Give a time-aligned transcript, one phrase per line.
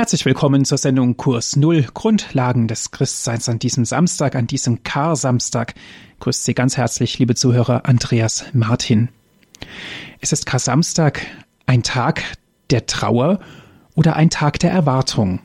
[0.00, 5.74] Herzlich willkommen zur Sendung Kurs Null Grundlagen des Christseins an diesem Samstag, an diesem Kar-Samstag.
[6.20, 9.10] Grüßt Sie ganz herzlich, liebe Zuhörer, Andreas Martin.
[10.18, 11.26] Es ist Kar-Samstag,
[11.66, 12.22] ein Tag
[12.70, 13.40] der Trauer
[13.94, 15.40] oder ein Tag der Erwartung.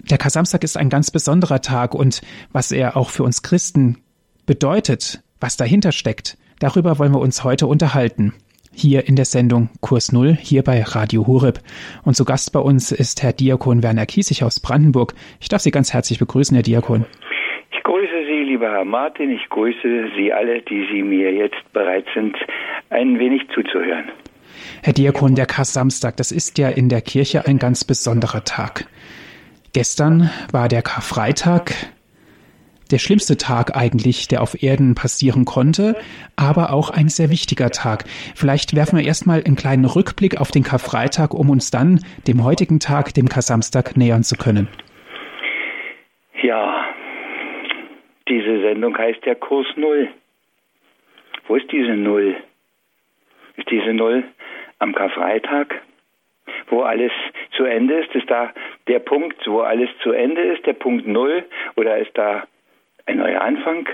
[0.00, 3.98] Der Kar-Samstag ist ein ganz besonderer Tag und was er auch für uns Christen
[4.46, 8.34] bedeutet, was dahinter steckt, darüber wollen wir uns heute unterhalten
[8.72, 11.60] hier in der Sendung Kurs Null, hier bei Radio Horeb.
[12.04, 15.14] Und zu Gast bei uns ist Herr Diakon Werner Kiesig aus Brandenburg.
[15.40, 17.06] Ich darf Sie ganz herzlich begrüßen, Herr Diakon.
[17.72, 19.30] Ich grüße Sie, lieber Herr Martin.
[19.30, 22.36] Ich grüße Sie alle, die Sie mir jetzt bereit sind,
[22.90, 24.04] ein wenig zuzuhören.
[24.82, 28.86] Herr Diakon, der Kar-Samstag, das ist ja in der Kirche ein ganz besonderer Tag.
[29.72, 31.72] Gestern war der Karfreitag,
[32.90, 35.96] der schlimmste Tag eigentlich, der auf Erden passieren konnte,
[36.36, 38.04] aber auch ein sehr wichtiger Tag.
[38.34, 42.80] Vielleicht werfen wir erstmal einen kleinen Rückblick auf den Karfreitag, um uns dann dem heutigen
[42.80, 44.68] Tag, dem Kar-Samstag, nähern zu können.
[46.42, 46.84] Ja,
[48.28, 50.08] diese Sendung heißt ja Kurs Null.
[51.46, 52.36] Wo ist diese Null?
[53.56, 54.24] Ist diese Null
[54.78, 55.74] am Karfreitag,
[56.68, 57.12] wo alles
[57.56, 58.14] zu Ende ist?
[58.14, 58.52] Ist da
[58.88, 61.44] der Punkt, wo alles zu Ende ist, der Punkt Null?
[61.76, 62.44] Oder ist da
[63.06, 63.88] ein neuer Anfang.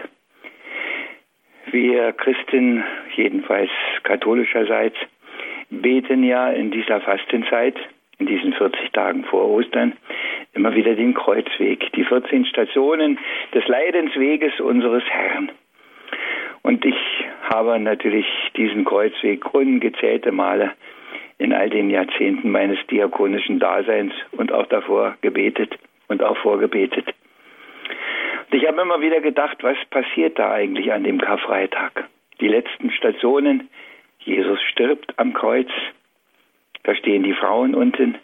[1.71, 2.85] Wir Christen,
[3.17, 3.71] jedenfalls
[4.03, 4.97] katholischerseits,
[5.71, 7.77] beten ja in dieser Fastenzeit,
[8.19, 9.93] in diesen 40 Tagen vor Ostern,
[10.55, 13.19] immer wieder den Kreuzweg, die 14 Stationen
[13.53, 15.51] des Leidensweges unseres Herrn.
[16.63, 16.97] Und ich
[17.43, 18.27] habe natürlich
[18.57, 20.73] diesen Kreuzweg ungezählte Male
[21.39, 27.15] in all den Jahrzehnten meines diakonischen Daseins und auch davor gebetet und auch vorgebetet.
[28.57, 32.09] Ich habe immer wieder gedacht, was passiert da eigentlich an dem Karfreitag?
[32.41, 33.69] Die letzten Stationen,
[34.21, 35.69] Jesus stirbt am Kreuz,
[36.85, 38.17] da stehen die Frauen unten,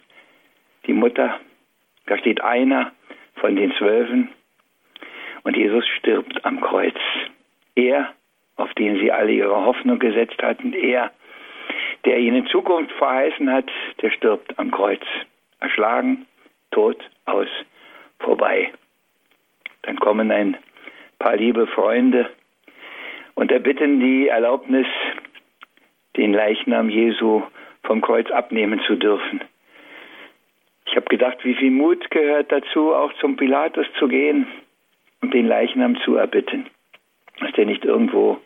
[0.87, 1.39] die Mutter,
[2.07, 2.93] da steht einer
[3.35, 4.29] von den Zwölfen
[5.43, 6.97] und Jesus stirbt am Kreuz.
[7.75, 8.11] Er,
[8.55, 11.11] auf den sie alle ihre Hoffnung gesetzt hatten, er,
[12.05, 13.69] der ihnen Zukunft verheißen hat,
[14.01, 15.03] der stirbt am Kreuz.
[15.59, 16.25] Erschlagen,
[16.71, 17.49] tot, aus,
[18.17, 18.73] vorbei.
[19.83, 20.57] Dann kommen ein
[21.19, 22.29] paar liebe Freunde
[23.35, 24.87] und erbitten die Erlaubnis,
[26.17, 27.43] den Leichnam Jesu
[27.83, 29.41] vom Kreuz abnehmen zu dürfen.
[30.85, 34.47] Ich habe gedacht, wie viel Mut gehört dazu, auch zum Pilatus zu gehen
[35.21, 36.69] und den Leichnam zu erbitten,
[37.39, 38.39] dass der nicht irgendwo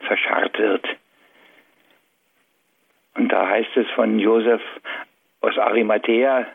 [0.00, 0.86] verscharrt wird.
[3.14, 4.60] Und da heißt es von Josef
[5.40, 6.46] aus Arimathea,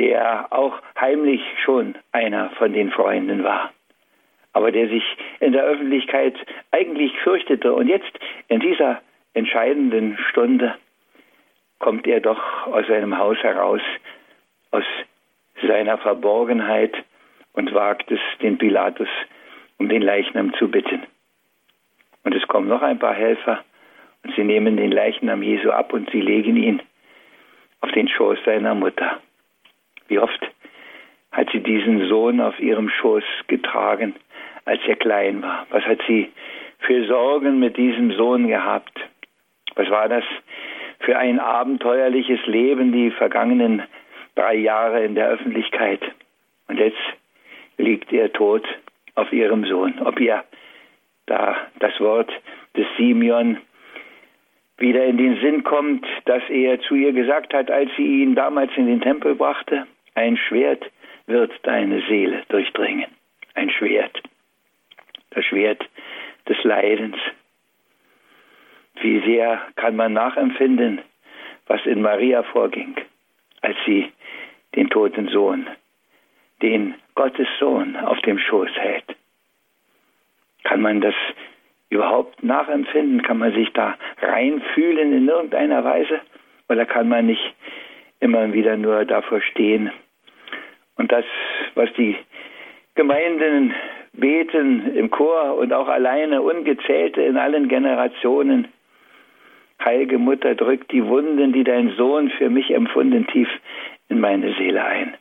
[0.00, 3.70] der auch heimlich schon einer von den Freunden war,
[4.54, 5.04] aber der sich
[5.40, 6.34] in der Öffentlichkeit
[6.70, 7.74] eigentlich fürchtete.
[7.74, 8.10] Und jetzt
[8.48, 9.02] in dieser
[9.34, 10.74] entscheidenden Stunde
[11.80, 13.82] kommt er doch aus seinem Haus heraus,
[14.70, 14.84] aus
[15.66, 16.94] seiner Verborgenheit
[17.52, 19.08] und wagt es, den Pilatus
[19.78, 21.02] um den Leichnam zu bitten.
[22.24, 23.64] Und es kommen noch ein paar Helfer
[24.24, 26.80] und sie nehmen den Leichnam Jesu ab und sie legen ihn
[27.82, 29.20] auf den Schoß seiner Mutter.
[30.10, 30.40] Wie oft
[31.30, 34.16] hat sie diesen Sohn auf ihrem Schoß getragen,
[34.64, 35.68] als er klein war?
[35.70, 36.32] Was hat sie
[36.80, 38.98] für Sorgen mit diesem Sohn gehabt?
[39.76, 40.24] Was war das
[40.98, 43.84] für ein abenteuerliches Leben, die vergangenen
[44.34, 46.02] drei Jahre in der Öffentlichkeit?
[46.66, 46.98] Und jetzt
[47.78, 48.66] liegt er tot
[49.14, 49.94] auf ihrem Sohn.
[50.04, 50.42] Ob ihr
[51.26, 52.32] da das Wort
[52.76, 53.58] des Simeon
[54.76, 58.72] wieder in den Sinn kommt, dass er zu ihr gesagt hat, als sie ihn damals
[58.76, 60.84] in den Tempel brachte, ein Schwert
[61.26, 63.10] wird deine Seele durchdringen.
[63.54, 64.20] Ein Schwert.
[65.30, 65.88] Das Schwert
[66.48, 67.16] des Leidens.
[69.00, 71.00] Wie sehr kann man nachempfinden,
[71.66, 72.96] was in Maria vorging,
[73.62, 74.12] als sie
[74.74, 75.66] den toten Sohn,
[76.62, 79.16] den Gottes Sohn auf dem Schoß hält.
[80.64, 81.14] Kann man das
[81.88, 83.22] überhaupt nachempfinden?
[83.22, 86.20] Kann man sich da reinfühlen in irgendeiner Weise?
[86.68, 87.54] Oder kann man nicht
[88.20, 89.90] immer wieder nur davor stehen
[91.00, 91.24] und das,
[91.74, 92.14] was die
[92.94, 93.74] Gemeinden
[94.12, 98.68] beten im Chor und auch alleine ungezählte in allen Generationen.
[99.82, 103.48] Heilige Mutter, drück die Wunden, die dein Sohn für mich empfunden, tief
[104.10, 105.16] in meine Seele ein.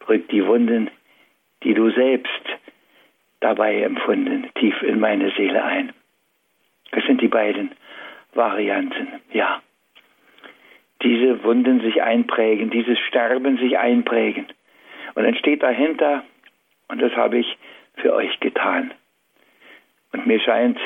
[0.00, 0.90] Drück die Wunden,
[1.62, 2.44] die du selbst
[3.38, 5.92] dabei empfunden, tief in meine Seele ein.
[6.90, 7.70] Das sind die beiden
[8.34, 9.62] Varianten, ja
[11.02, 14.46] diese Wunden sich einprägen, dieses Sterben sich einprägen.
[15.14, 16.24] Und dann steht dahinter,
[16.88, 17.58] und das habe ich
[17.96, 18.92] für euch getan.
[20.12, 20.78] Und mir scheint,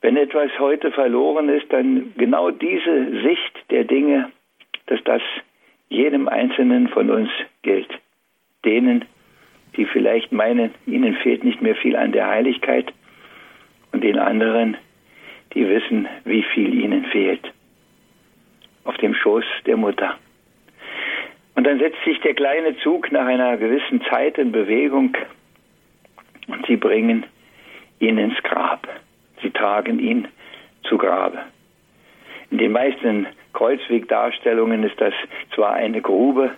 [0.00, 4.30] wenn etwas heute verloren ist, dann genau diese Sicht der Dinge,
[4.86, 5.22] dass das
[5.88, 7.30] jedem Einzelnen von uns
[7.62, 7.88] gilt.
[8.64, 9.04] Denen,
[9.76, 12.92] die vielleicht meinen, ihnen fehlt nicht mehr viel an der Heiligkeit,
[13.92, 14.76] und den anderen,
[15.54, 17.52] die wissen, wie viel ihnen fehlt.
[18.86, 20.16] Auf dem Schoß der Mutter.
[21.54, 25.16] Und dann setzt sich der kleine Zug nach einer gewissen Zeit in Bewegung
[26.48, 27.24] und sie bringen
[27.98, 28.86] ihn ins Grab.
[29.42, 30.28] Sie tragen ihn
[30.84, 31.38] zu Grabe.
[32.50, 35.14] In den meisten Kreuzwegdarstellungen ist das
[35.54, 36.52] zwar eine Grube,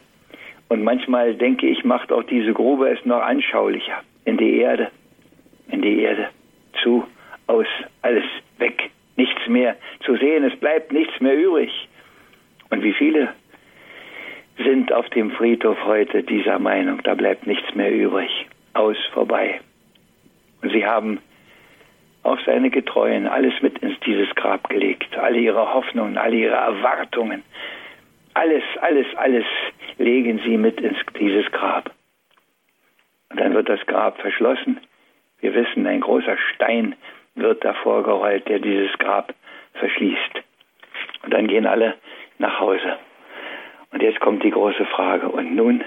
[0.69, 4.03] und manchmal denke ich, macht auch diese Grube es noch anschaulicher.
[4.25, 4.91] In die Erde,
[5.71, 6.29] in die Erde,
[6.83, 7.07] zu,
[7.47, 7.67] aus,
[8.03, 8.25] alles
[8.59, 11.71] weg, nichts mehr zu sehen, es bleibt nichts mehr übrig.
[12.71, 13.35] Und wie viele
[14.59, 19.61] sind auf dem Friedhof heute dieser Meinung, da bleibt nichts mehr übrig, aus, vorbei.
[20.63, 21.21] Und sie haben
[22.23, 27.43] auf seine Getreuen alles mit ins dieses Grab gelegt, alle ihre Hoffnungen, alle ihre Erwartungen,
[28.35, 29.45] alles, alles, alles
[29.99, 31.91] legen sie mit ins dieses Grab.
[33.31, 34.81] Und dann wird das Grab verschlossen.
[35.41, 36.97] Wir wissen, ein großer Stein
[37.35, 39.35] wird davor gerollt, der dieses Grab
[39.75, 40.43] verschließt.
[41.25, 41.95] Und dann gehen alle
[42.39, 42.99] nach Hause.
[43.93, 45.85] Und jetzt kommt die große Frage, und nun,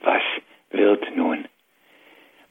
[0.00, 0.22] was
[0.70, 1.46] wird nun?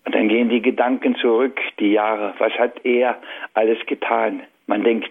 [0.06, 2.34] Und dann gehen die Gedanken zurück, die Jahre.
[2.38, 3.18] Was hat er
[3.54, 4.44] alles getan?
[4.68, 5.10] Man denkt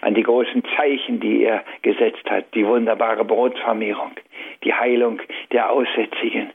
[0.00, 4.12] an die großen Zeichen, die er gesetzt hat, die wunderbare Brotvermehrung,
[4.64, 5.20] die Heilung
[5.52, 6.50] der Aussätzigen,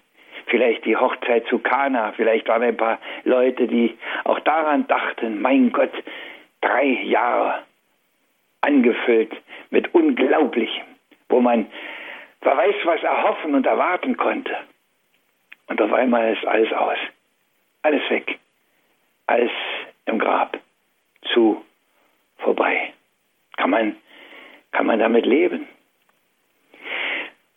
[0.47, 5.71] vielleicht die Hochzeit zu Kana, vielleicht waren ein paar Leute, die auch daran dachten, mein
[5.71, 5.93] Gott,
[6.61, 7.63] drei Jahre
[8.61, 9.33] angefüllt
[9.69, 10.85] mit Unglaublichem,
[11.31, 11.68] wo man
[12.42, 14.56] wer weiß was erhoffen und erwarten konnte.
[15.68, 16.98] Und auf einmal ist alles aus,
[17.83, 18.39] alles weg,
[19.28, 19.51] alles
[20.06, 20.60] im Grab,
[21.33, 21.63] zu,
[22.39, 22.94] vorbei.
[23.57, 23.95] Kann man,
[24.72, 25.68] kann man damit leben?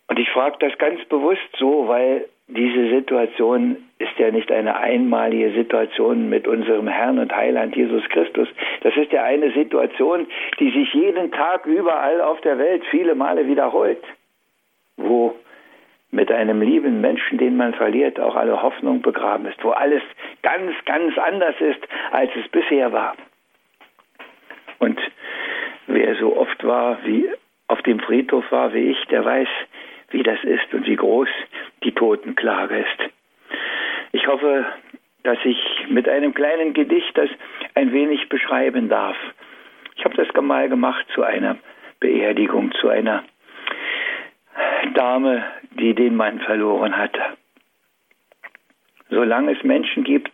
[0.07, 5.51] Und ich frage das ganz bewusst so, weil diese Situation ist ja nicht eine einmalige
[5.53, 8.47] Situation mit unserem Herrn und Heiland Jesus Christus.
[8.81, 10.27] Das ist ja eine Situation,
[10.59, 14.03] die sich jeden Tag überall auf der Welt viele Male wiederholt,
[14.97, 15.35] wo
[16.11, 20.03] mit einem lieben Menschen, den man verliert, auch alle Hoffnung begraben ist, wo alles
[20.43, 21.81] ganz, ganz anders ist,
[22.11, 23.15] als es bisher war.
[24.79, 24.99] Und
[25.87, 27.27] wer so oft war, wie
[27.67, 29.47] auf dem Friedhof war, wie ich, der weiß,
[30.15, 31.27] wie das ist und wie groß
[31.83, 33.11] die Totenklage ist.
[34.13, 34.65] Ich hoffe,
[35.23, 35.57] dass ich
[35.89, 37.29] mit einem kleinen Gedicht das
[37.73, 39.17] ein wenig beschreiben darf.
[39.97, 41.57] Ich habe das mal gemacht zu einer
[41.99, 43.25] Beerdigung, zu einer
[44.93, 47.21] Dame, die den Mann verloren hatte.
[49.09, 50.33] Solange es Menschen gibt,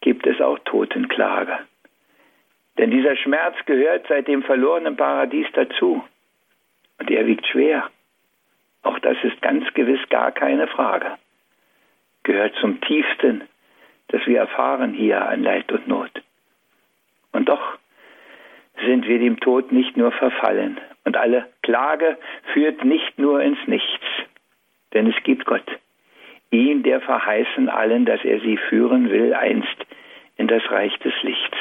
[0.00, 1.56] gibt es auch Totenklage.
[2.78, 6.02] Denn dieser Schmerz gehört seit dem verlorenen Paradies dazu.
[6.98, 7.88] Und er wiegt schwer.
[8.82, 11.18] Auch das ist ganz gewiss gar keine Frage.
[12.24, 13.42] Gehört zum Tiefsten,
[14.08, 16.10] das wir erfahren hier an Leid und Not.
[17.32, 17.78] Und doch
[18.84, 20.80] sind wir dem Tod nicht nur verfallen.
[21.04, 22.18] Und alle Klage
[22.52, 24.04] führt nicht nur ins Nichts.
[24.92, 25.66] Denn es gibt Gott.
[26.50, 29.86] Ihn, der verheißen allen, dass er sie führen will, einst
[30.36, 31.56] in das Reich des Lichts.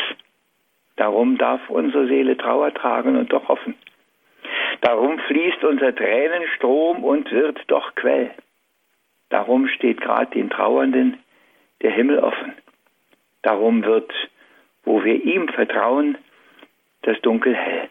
[0.98, 3.76] Darum darf unsere Seele Trauer tragen und doch hoffen.
[4.82, 8.32] Darum fließt unser Tränenstrom und wird doch Quell.
[9.30, 11.20] Darum steht gerade den Trauernden
[11.82, 12.54] der Himmel offen.
[13.44, 14.12] Darum wird,
[14.84, 16.18] wo wir ihm vertrauen,
[17.04, 17.90] das Dunkel hell.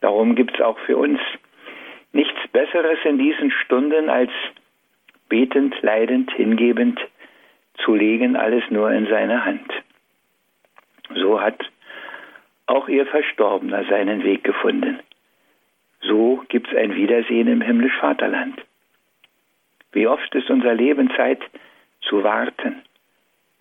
[0.00, 1.20] Darum gibt es auch für uns
[2.12, 4.30] nichts Besseres in diesen Stunden, als
[5.28, 7.00] betend, leidend, hingebend
[7.84, 9.72] zu legen, alles nur in seine Hand.
[11.14, 11.58] So hat
[12.66, 15.00] auch ihr Verstorbener seinen Weg gefunden.
[16.06, 18.60] So gibt es ein Wiedersehen im himmlisch Vaterland.
[19.92, 21.40] Wie oft ist unser Leben Zeit
[22.02, 22.82] zu warten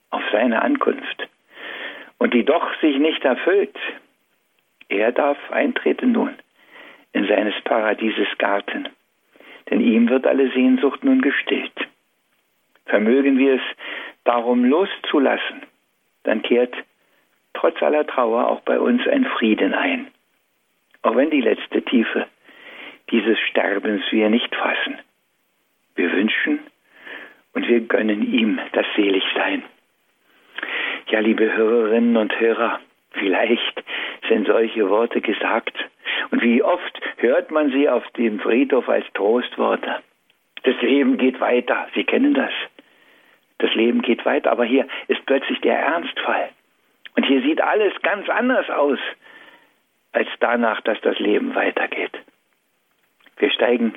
[0.10, 1.28] auf seine Ankunft
[2.18, 3.76] und die doch sich nicht erfüllt.
[4.90, 6.36] Er darf eintreten nun
[7.14, 8.90] in seines Paradieses Garten,
[9.70, 11.88] denn ihm wird alle Sehnsucht nun gestillt.
[12.86, 13.62] Vermögen wir es
[14.24, 15.62] darum loszulassen,
[16.24, 16.76] dann kehrt
[17.54, 20.13] trotz aller Trauer auch bei uns ein Frieden ein.
[21.04, 22.28] Auch wenn die letzte Tiefe
[23.12, 24.98] dieses Sterbens wir nicht fassen.
[25.96, 26.60] Wir wünschen
[27.54, 29.64] und wir gönnen ihm das Seligsein.
[31.10, 32.80] Ja, liebe Hörerinnen und Hörer,
[33.12, 33.84] vielleicht
[34.30, 35.76] sind solche Worte gesagt.
[36.32, 39.98] Und wie oft hört man sie auf dem Friedhof als Trostworte.
[40.64, 41.88] Das Leben geht weiter.
[41.94, 42.52] Sie kennen das.
[43.58, 44.52] Das Leben geht weiter.
[44.52, 46.50] Aber hier ist plötzlich der Ernstfall.
[47.16, 49.00] Und hier sieht alles ganz anders aus,
[50.14, 52.14] als danach, dass das Leben weitergeht.
[53.38, 53.96] Wir steigen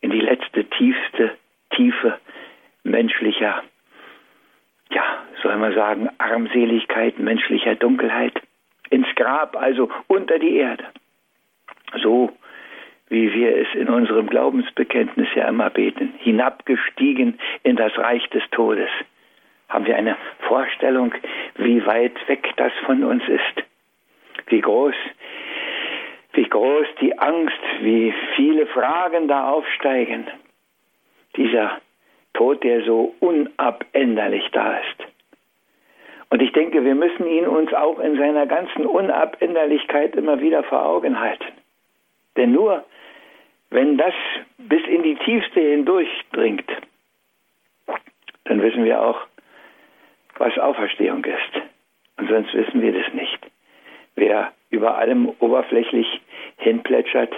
[0.00, 1.36] in die letzte, tiefste
[1.70, 2.18] Tiefe
[2.82, 3.62] menschlicher,
[4.90, 8.40] ja, soll man sagen, Armseligkeit, menschlicher Dunkelheit,
[8.88, 10.84] ins Grab, also unter die Erde.
[12.02, 12.32] So
[13.10, 18.88] wie wir es in unserem Glaubensbekenntnis ja immer beten, hinabgestiegen in das Reich des Todes.
[19.68, 21.12] Haben wir eine Vorstellung,
[21.56, 23.66] wie weit weg das von uns ist?
[24.46, 24.94] Wie groß,
[26.40, 30.26] wie groß die Angst, wie viele Fragen da aufsteigen.
[31.36, 31.82] Dieser
[32.32, 35.06] Tod, der so unabänderlich da ist.
[36.30, 40.86] Und ich denke, wir müssen ihn uns auch in seiner ganzen Unabänderlichkeit immer wieder vor
[40.86, 41.52] Augen halten.
[42.38, 42.86] Denn nur
[43.68, 44.14] wenn das
[44.56, 46.70] bis in die Tiefste hindurchdringt,
[48.44, 49.20] dann wissen wir auch,
[50.38, 51.66] was Auferstehung ist.
[52.16, 53.46] Und sonst wissen wir das nicht.
[54.14, 56.20] Wer über allem oberflächlich
[56.60, 57.32] hinplätschert,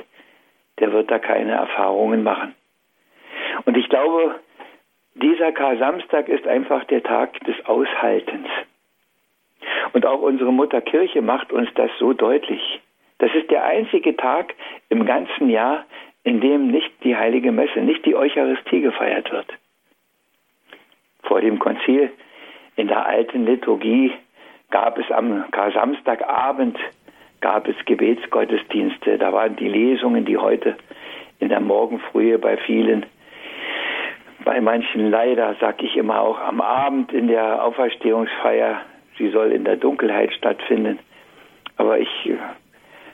[0.79, 2.55] der wird da keine Erfahrungen machen.
[3.65, 4.41] Und ich glaube,
[5.15, 8.49] dieser Kar-Samstag ist einfach der Tag des Aushaltens.
[9.93, 12.81] Und auch unsere Mutter Kirche macht uns das so deutlich.
[13.19, 14.55] Das ist der einzige Tag
[14.89, 15.85] im ganzen Jahr,
[16.25, 19.47] in dem nicht die heilige Messe, nicht die Eucharistie gefeiert wird.
[21.25, 22.11] Vor dem Konzil
[22.77, 24.13] in der alten Liturgie
[24.71, 26.79] gab es am Samstagabend
[27.43, 29.19] gab es Gebetsgottesdienste.
[29.19, 30.77] Da waren die Lesungen, die heute
[31.41, 33.05] in der Morgenfrühe bei vielen,
[34.45, 38.81] bei manchen leider, sag ich immer auch am Abend in der Auferstehungsfeier,
[39.19, 40.99] sie soll in der Dunkelheit stattfinden.
[41.77, 42.09] Aber ich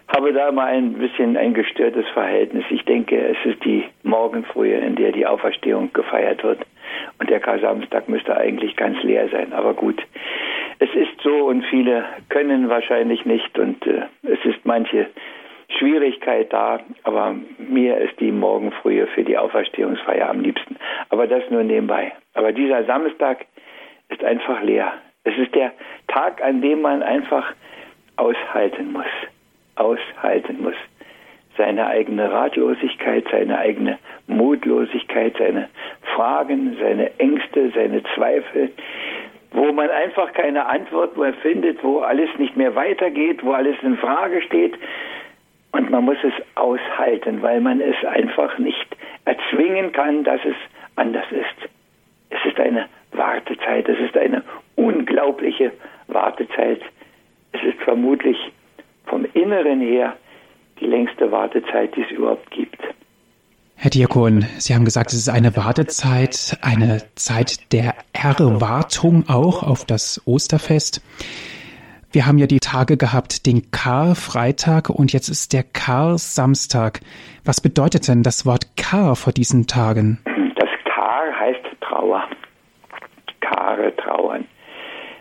[0.08, 2.64] habe da mal ein bisschen ein gestörtes Verhältnis.
[2.70, 6.60] Ich denke, es ist die Morgenfrühe, in der die Auferstehung gefeiert wird.
[7.18, 9.52] Und der Kar-Samstag müsste eigentlich ganz leer sein.
[9.52, 10.02] Aber gut,
[10.78, 15.06] es ist so und viele können wahrscheinlich nicht und äh, es ist manche
[15.78, 16.80] Schwierigkeit da.
[17.02, 20.76] Aber mir ist die Morgenfrühe für die Auferstehungsfeier am liebsten.
[21.10, 22.12] Aber das nur nebenbei.
[22.34, 23.46] Aber dieser Samstag
[24.08, 24.92] ist einfach leer.
[25.24, 25.72] Es ist der
[26.06, 27.52] Tag, an dem man einfach
[28.16, 29.06] aushalten muss
[29.78, 30.74] aushalten muss.
[31.56, 35.68] Seine eigene Ratlosigkeit, seine eigene Mutlosigkeit, seine
[36.14, 38.70] Fragen, seine Ängste, seine Zweifel,
[39.52, 43.96] wo man einfach keine Antwort mehr findet, wo alles nicht mehr weitergeht, wo alles in
[43.96, 44.74] Frage steht.
[45.72, 50.56] Und man muss es aushalten, weil man es einfach nicht erzwingen kann, dass es
[50.96, 51.70] anders ist.
[52.30, 54.42] Es ist eine Wartezeit, es ist eine
[54.76, 55.72] unglaubliche
[56.08, 56.80] Wartezeit.
[57.52, 58.36] Es ist vermutlich
[59.06, 60.16] vom Inneren her
[60.80, 62.78] die längste Wartezeit, die es überhaupt gibt.
[63.80, 69.84] Herr Diakon, Sie haben gesagt, es ist eine Wartezeit, eine Zeit der Erwartung auch auf
[69.84, 71.00] das Osterfest.
[72.10, 76.98] Wir haben ja die Tage gehabt, den Kar-Freitag und jetzt ist der Kar-Samstag.
[77.44, 80.18] Was bedeutet denn das Wort Kar vor diesen Tagen?
[80.56, 82.24] Das Kar heißt Trauer.
[83.40, 84.44] Kare trauern.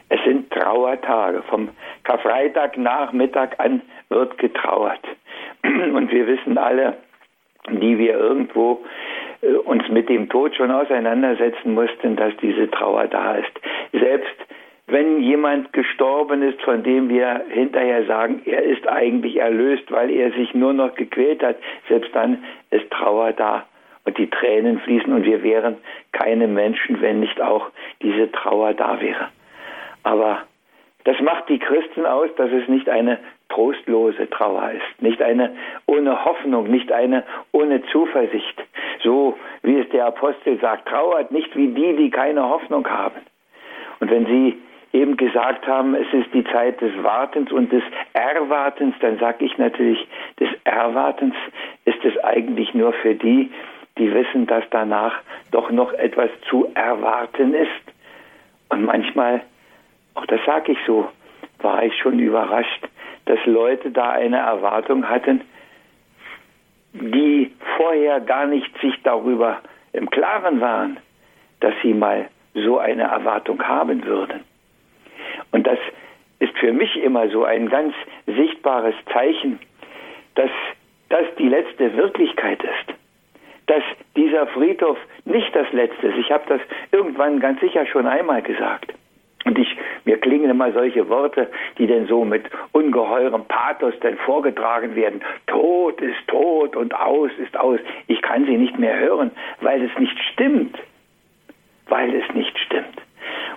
[0.09, 1.43] Es sind Trauertage.
[1.51, 1.69] Vom
[2.05, 5.05] Karfreitagnachmittag an wird getrauert.
[5.63, 6.97] Und wir wissen alle,
[7.69, 8.83] die wir irgendwo
[9.41, 13.51] äh, uns mit dem Tod schon auseinandersetzen mussten, dass diese Trauer da ist.
[13.91, 14.35] Selbst
[14.87, 20.31] wenn jemand gestorben ist, von dem wir hinterher sagen, er ist eigentlich erlöst, weil er
[20.31, 21.57] sich nur noch gequält hat,
[21.89, 23.65] selbst dann ist Trauer da
[24.05, 25.75] und die Tränen fließen und wir wären
[26.13, 27.69] keine Menschen, wenn nicht auch
[28.01, 29.27] diese Trauer da wäre.
[30.03, 30.43] Aber
[31.03, 33.19] das macht die Christen aus, dass es nicht eine
[33.49, 38.63] trostlose Trauer ist, nicht eine ohne Hoffnung, nicht eine ohne Zuversicht.
[39.03, 43.21] So wie es der Apostel sagt, trauert nicht wie die, die keine Hoffnung haben.
[43.99, 44.57] Und wenn Sie
[44.93, 49.57] eben gesagt haben, es ist die Zeit des Wartens und des Erwartens, dann sage ich
[49.57, 50.07] natürlich,
[50.39, 51.35] des Erwartens
[51.85, 53.51] ist es eigentlich nur für die,
[53.97, 55.13] die wissen, dass danach
[55.51, 57.69] doch noch etwas zu erwarten ist.
[58.69, 59.41] Und manchmal
[60.17, 61.07] auch das sage ich so,
[61.59, 62.87] war ich schon überrascht,
[63.27, 65.41] dass Leute da eine Erwartung hatten,
[66.93, 69.59] die vorher gar nicht sich darüber
[69.93, 70.97] im Klaren waren,
[71.59, 74.43] dass sie mal so eine Erwartung haben würden.
[75.51, 75.79] Und das
[76.39, 77.93] ist für mich immer so ein ganz
[78.25, 79.59] sichtbares Zeichen,
[80.35, 80.51] dass
[81.09, 82.97] das die letzte Wirklichkeit ist.
[83.67, 83.83] Dass
[84.15, 86.17] dieser Friedhof nicht das letzte ist.
[86.17, 88.93] Ich habe das irgendwann ganz sicher schon einmal gesagt.
[89.47, 94.93] Und ich, mir klingen immer solche Worte, die denn so mit ungeheurem Pathos denn vorgetragen
[94.93, 95.21] werden.
[95.47, 97.79] Tod ist tot und aus ist aus.
[98.07, 100.77] Ich kann sie nicht mehr hören, weil es nicht stimmt.
[101.87, 103.01] Weil es nicht stimmt.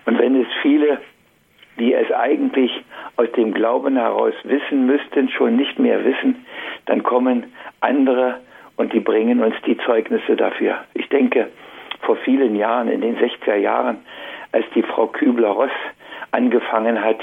[0.07, 1.01] Und wenn es viele,
[1.81, 2.71] die es eigentlich
[3.17, 6.47] aus dem Glauben heraus wissen müssten, schon nicht mehr wissen,
[6.87, 8.39] dann kommen andere
[8.77, 10.85] und die bringen uns die Zeugnisse dafür.
[10.95, 11.49] Ich denke,
[12.03, 13.99] vor vielen Jahren, in den 60er Jahren,
[14.53, 15.71] als die Frau Kübler-Ross
[16.33, 17.19] angefangen hat,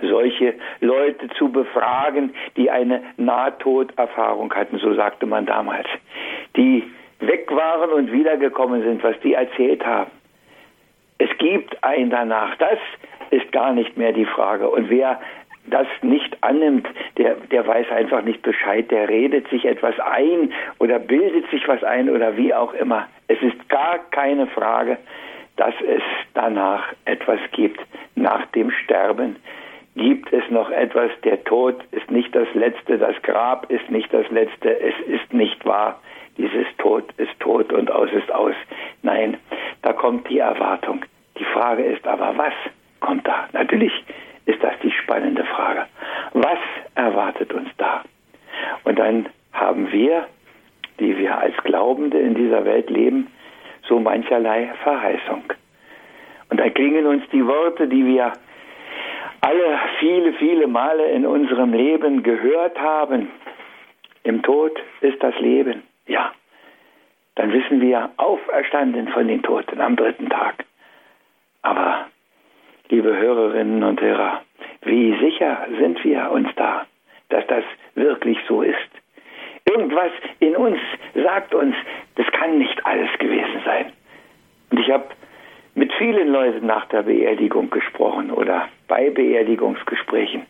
[0.00, 5.86] solche Leute zu befragen, die eine Nahtoderfahrung hatten, so sagte man damals,
[6.56, 6.84] die
[7.20, 10.10] weg waren und wiedergekommen sind, was die erzählt haben.
[11.18, 12.56] Es gibt ein danach.
[12.56, 12.78] Das
[13.30, 14.68] ist gar nicht mehr die Frage.
[14.68, 15.20] Und wer
[15.66, 20.98] das nicht annimmt, der, der weiß einfach nicht Bescheid, der redet sich etwas ein oder
[20.98, 23.06] bildet sich was ein oder wie auch immer.
[23.28, 24.98] Es ist gar keine Frage,
[25.56, 26.02] dass es
[26.34, 27.80] danach etwas gibt.
[28.14, 29.36] Nach dem Sterben
[29.94, 31.10] gibt es noch etwas.
[31.24, 35.64] Der Tod ist nicht das Letzte, das Grab ist nicht das Letzte, es ist nicht
[35.64, 36.00] wahr.
[36.38, 38.54] Dieses Tod ist tot und aus ist aus.
[39.02, 39.36] Nein,
[39.82, 41.04] da kommt die Erwartung.
[41.38, 42.54] Die Frage ist aber, was
[43.00, 43.48] kommt da?
[43.52, 43.92] Natürlich
[44.46, 45.86] ist das die spannende Frage.
[46.32, 46.58] Was
[46.94, 48.02] erwartet uns da?
[48.84, 50.26] Und dann haben wir,
[50.98, 53.28] die wir als Glaubende in dieser Welt leben,
[53.92, 55.44] so mancherlei Verheißung.
[56.48, 58.32] Und da klingen uns die Worte, die wir
[59.42, 63.28] alle viele, viele Male in unserem Leben gehört haben.
[64.24, 64.72] Im Tod
[65.02, 65.82] ist das Leben.
[66.06, 66.32] Ja.
[67.34, 70.64] Dann wissen wir, auferstanden von den Toten am dritten Tag.
[71.60, 72.06] Aber
[72.88, 74.42] liebe Hörerinnen und Hörer,
[74.82, 76.86] wie sicher sind wir uns da,
[77.28, 79.01] dass das wirklich so ist?
[79.72, 80.78] Irgendwas in uns
[81.14, 81.74] sagt uns,
[82.16, 83.86] das kann nicht alles gewesen sein.
[84.70, 85.04] Und ich habe
[85.74, 90.42] mit vielen Leuten nach der Beerdigung gesprochen oder bei Beerdigungsgesprächen,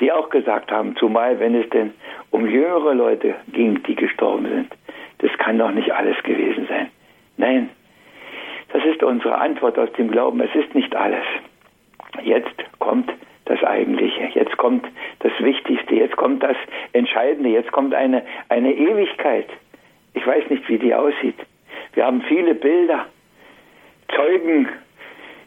[0.00, 1.92] die auch gesagt haben, zumal wenn es denn
[2.30, 4.72] um jüngere Leute ging, die gestorben sind,
[5.18, 6.88] das kann doch nicht alles gewesen sein.
[7.36, 7.68] Nein,
[8.72, 10.40] das ist unsere Antwort aus dem Glauben.
[10.40, 11.24] Es ist nicht alles.
[12.22, 13.12] Jetzt kommt
[13.44, 14.30] das Eigentliche.
[14.34, 14.86] Jetzt kommt
[15.20, 15.94] das Wichtigste.
[15.94, 16.56] Jetzt kommt das
[16.92, 17.50] Entscheidende.
[17.50, 19.48] Jetzt kommt eine, eine Ewigkeit.
[20.14, 21.36] Ich weiß nicht, wie die aussieht.
[21.94, 23.06] Wir haben viele Bilder,
[24.14, 24.68] Zeugen,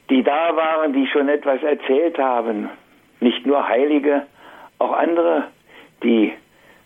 [0.10, 2.70] die da waren, die schon etwas erzählt haben.
[3.20, 4.24] Nicht nur Heilige,
[4.80, 5.46] auch andere,
[6.04, 6.34] die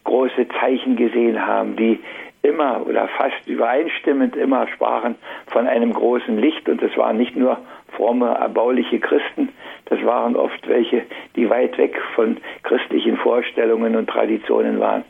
[0.04, 2.00] große Zeichen gesehen haben, die
[2.42, 5.16] immer oder fast übereinstimmend immer sprachen
[5.48, 7.58] von einem großen Licht und es waren nicht nur
[8.00, 9.50] fromme, erbauliche Christen,
[9.86, 11.04] das waren oft welche,
[11.36, 15.04] die weit weg von christlichen Vorstellungen und Traditionen waren.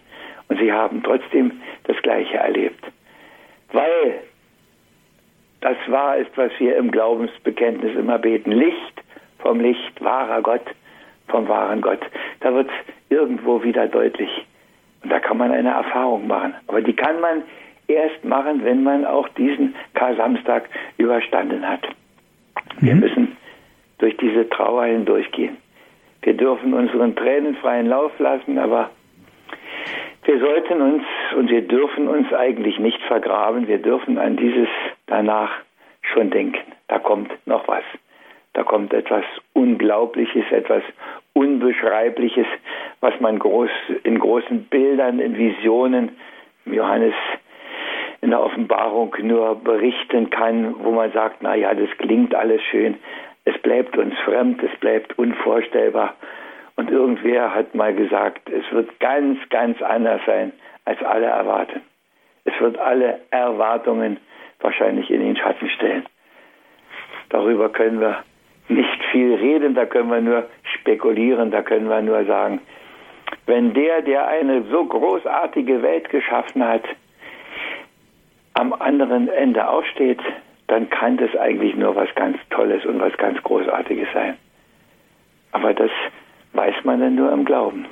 [0.47, 2.84] Und sie haben trotzdem das Gleiche erlebt.
[3.71, 4.21] Weil
[5.62, 8.52] das wahr ist, was wir im Glaubensbekenntnis immer beten.
[8.52, 9.04] Licht
[9.38, 10.65] vom Licht, wahrer Gott
[11.28, 12.02] vom wahren Gott.
[12.39, 14.32] Da wird es irgendwo wieder deutlich.
[15.04, 16.56] Und da kann man eine Erfahrung machen.
[16.65, 17.43] Aber die kann man
[17.88, 21.88] erst machen, wenn man auch diesen Kar-Samstag überstanden hat.
[22.80, 23.00] Wir mhm.
[23.02, 23.38] müssen
[23.98, 25.58] durch diese Trauer hindurchgehen.
[26.22, 28.90] Wir dürfen unseren Tränen freien Lauf lassen, aber
[30.26, 31.04] wir sollten uns
[31.38, 33.68] und wir dürfen uns eigentlich nicht vergraben.
[33.68, 34.68] Wir dürfen an dieses
[35.08, 35.52] danach
[36.02, 36.72] schon denken.
[36.88, 37.84] Da kommt noch was.
[38.54, 40.84] Da kommt etwas Unglaubliches, etwas
[41.34, 42.48] Unbeschreibliches,
[43.00, 43.70] was man groß,
[44.04, 46.18] in großen Bildern, in Visionen,
[46.66, 47.14] Johannes
[48.22, 52.98] in der Offenbarung nur berichten kann, wo man sagt, na ja, das klingt alles schön.
[53.46, 56.16] Es bleibt uns fremd, es bleibt unvorstellbar.
[56.76, 60.52] Und irgendwer hat mal gesagt, es wird ganz, ganz anders sein,
[60.86, 61.82] als alle erwarten.
[62.46, 64.18] Es wird alle Erwartungen
[64.60, 66.06] wahrscheinlich in den Schatten stellen.
[67.30, 68.24] Darüber können wir
[68.68, 70.46] nicht viel reden, da können wir nur
[70.80, 72.62] spekulieren, da können wir nur sagen,
[73.46, 76.84] wenn der, der eine so großartige Welt geschaffen hat,
[78.60, 80.19] am anderen Ende aufsteht,
[80.67, 84.36] dann kann das eigentlich nur was ganz Tolles und was ganz Großartiges sein.
[85.52, 85.89] Aber das
[86.54, 87.86] weiß man dann nur im Glauben.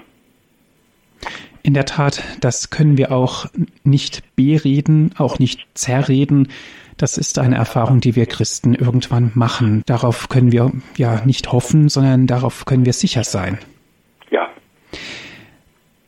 [1.63, 3.47] In der Tat, das können wir auch
[3.83, 6.49] nicht bereden, auch nicht zerreden.
[6.97, 9.83] Das ist eine Erfahrung, die wir Christen irgendwann machen.
[9.85, 13.57] Darauf können wir ja nicht hoffen, sondern darauf können wir sicher sein.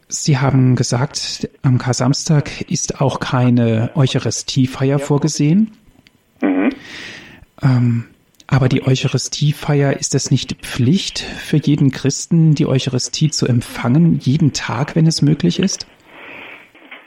[0.10, 5.72] Sie haben gesagt, am Kar-Samstag ist auch keine Eucharistiefeier vorgesehen.
[6.42, 6.70] Mhm.
[7.62, 8.06] Ähm,
[8.48, 14.52] aber die Eucharistiefeier, ist es nicht Pflicht für jeden Christen, die Eucharistie zu empfangen, jeden
[14.54, 15.88] Tag, wenn es möglich ist?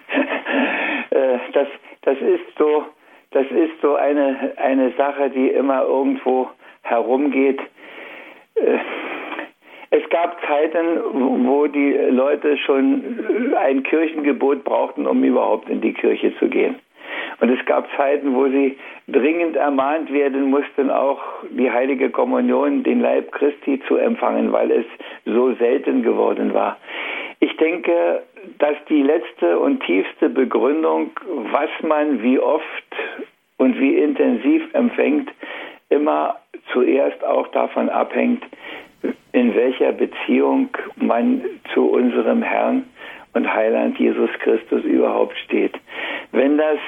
[1.10, 1.68] Äh, das,
[2.00, 2.86] das ist so
[3.32, 6.50] das ist so eine, eine Sache, die immer irgendwo
[6.82, 7.60] herumgeht.
[9.94, 13.20] Es gab Zeiten, wo die Leute schon
[13.59, 16.76] ein Kirchengebot brauchten, um überhaupt in die Kirche zu gehen.
[17.40, 18.78] Und es gab Zeiten, wo sie
[19.09, 24.87] dringend ermahnt werden mussten, auch die heilige Kommunion, den Leib Christi zu empfangen, weil es
[25.26, 26.78] so selten geworden war.
[27.40, 28.22] Ich denke,
[28.61, 31.11] dass die letzte und tiefste Begründung,
[31.50, 32.64] was man wie oft
[33.59, 35.31] und wie intensiv empfängt,
[35.90, 36.37] immer
[36.72, 38.42] zuerst auch davon abhängt,
[39.32, 41.42] in welcher Beziehung man
[41.72, 42.84] zu unserem Herrn
[43.34, 45.74] und Heiland Jesus Christus überhaupt steht.
[46.32, 46.78] Wenn das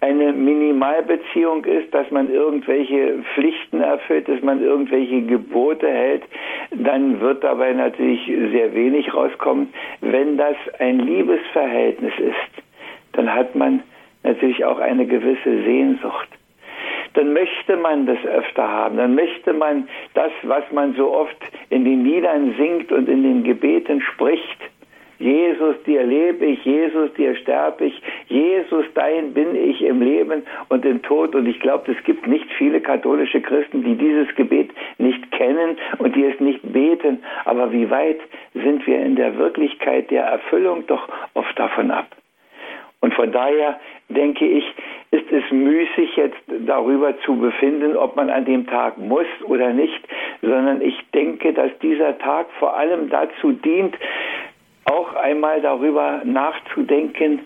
[0.00, 6.22] eine Minimalbeziehung ist, dass man irgendwelche Pflichten erfüllt, dass man irgendwelche Gebote hält,
[6.70, 9.68] dann wird dabei natürlich sehr wenig rauskommen.
[10.00, 12.64] Wenn das ein Liebesverhältnis ist,
[13.12, 13.82] dann hat man
[14.22, 16.28] natürlich auch eine gewisse Sehnsucht.
[17.14, 21.36] Dann möchte man das öfter haben, dann möchte man das, was man so oft
[21.70, 24.58] in den Liedern singt und in den Gebeten spricht,
[25.20, 30.82] Jesus, dir lebe ich, Jesus, dir sterbe ich, Jesus, dein bin ich im Leben und
[30.86, 31.34] im Tod.
[31.34, 36.16] Und ich glaube, es gibt nicht viele katholische Christen, die dieses Gebet nicht kennen und
[36.16, 37.22] die es nicht beten.
[37.44, 38.20] Aber wie weit
[38.54, 42.16] sind wir in der Wirklichkeit der Erfüllung doch oft davon ab?
[43.00, 44.64] Und von daher denke ich,
[45.10, 50.06] ist es müßig, jetzt darüber zu befinden, ob man an dem Tag muss oder nicht,
[50.42, 53.96] sondern ich denke, dass dieser Tag vor allem dazu dient,
[54.84, 57.40] auch einmal darüber nachzudenken,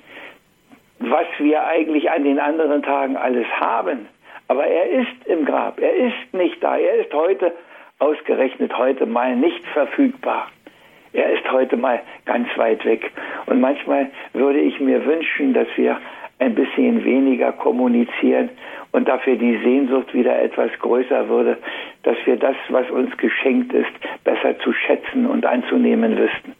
[0.98, 4.08] was wir eigentlich an den anderen Tagen alles haben.
[4.48, 7.52] Aber er ist im Grab, er ist nicht da, er ist heute
[7.98, 10.48] ausgerechnet heute mal nicht verfügbar.
[11.14, 13.10] Er ist heute mal ganz weit weg.
[13.46, 15.98] Und manchmal würde ich mir wünschen, dass wir
[16.38, 18.50] ein bisschen weniger kommunizieren
[18.92, 21.56] und dafür die Sehnsucht wieder etwas größer würde,
[22.02, 23.92] dass wir das, was uns geschenkt ist,
[24.24, 26.54] besser zu schätzen und anzunehmen wüssten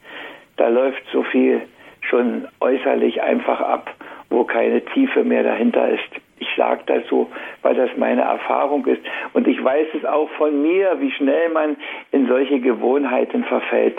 [0.57, 1.63] da läuft so viel
[2.01, 3.91] schon äußerlich einfach ab,
[4.31, 6.09] wo keine Tiefe mehr dahinter ist.
[6.39, 7.31] Ich sage das so,
[7.63, 9.01] weil das meine Erfahrung ist.
[9.33, 11.77] Und ich weiß es auch von mir, wie schnell man
[12.13, 13.97] in solche Gewohnheiten verfällt.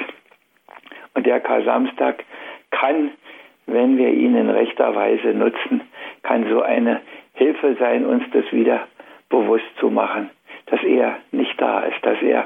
[1.26, 2.24] Der Kar-Samstag
[2.72, 3.12] kann,
[3.66, 5.82] wenn wir ihn in rechter Weise nutzen,
[6.24, 7.02] kann so eine
[7.34, 8.88] Hilfe sein, uns das wieder
[9.30, 10.30] bewusst zu machen,
[10.68, 12.46] dass er nicht da ist, dass er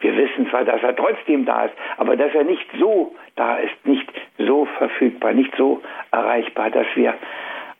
[0.00, 3.86] wir wissen zwar, dass er trotzdem da ist, aber dass er nicht so da ist,
[3.86, 4.06] nicht
[4.38, 7.14] so verfügbar, nicht so erreichbar, dass wir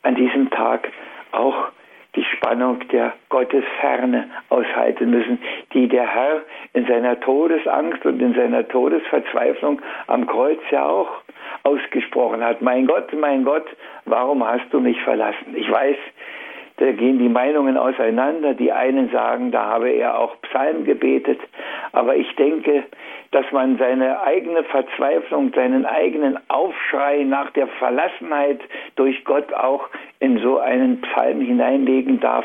[0.03, 0.89] an diesem Tag
[1.33, 1.69] auch
[2.17, 5.39] die Spannung der Gottesferne aushalten müssen,
[5.73, 11.09] die der Herr in seiner Todesangst und in seiner Todesverzweiflung am Kreuz ja auch
[11.63, 12.63] ausgesprochen hat.
[12.63, 13.67] Mein Gott, mein Gott,
[14.07, 15.55] warum hast du mich verlassen?
[15.55, 15.97] Ich weiß,
[16.79, 18.55] da gehen die Meinungen auseinander.
[18.55, 21.41] Die einen sagen, da habe er auch Psalm gebetet.
[21.93, 22.85] Aber ich denke,
[23.31, 28.61] dass man seine eigene Verzweiflung, seinen eigenen Aufschrei nach der Verlassenheit
[28.97, 29.89] durch Gott auch
[30.21, 32.45] in so einen Psalm hineinlegen darf.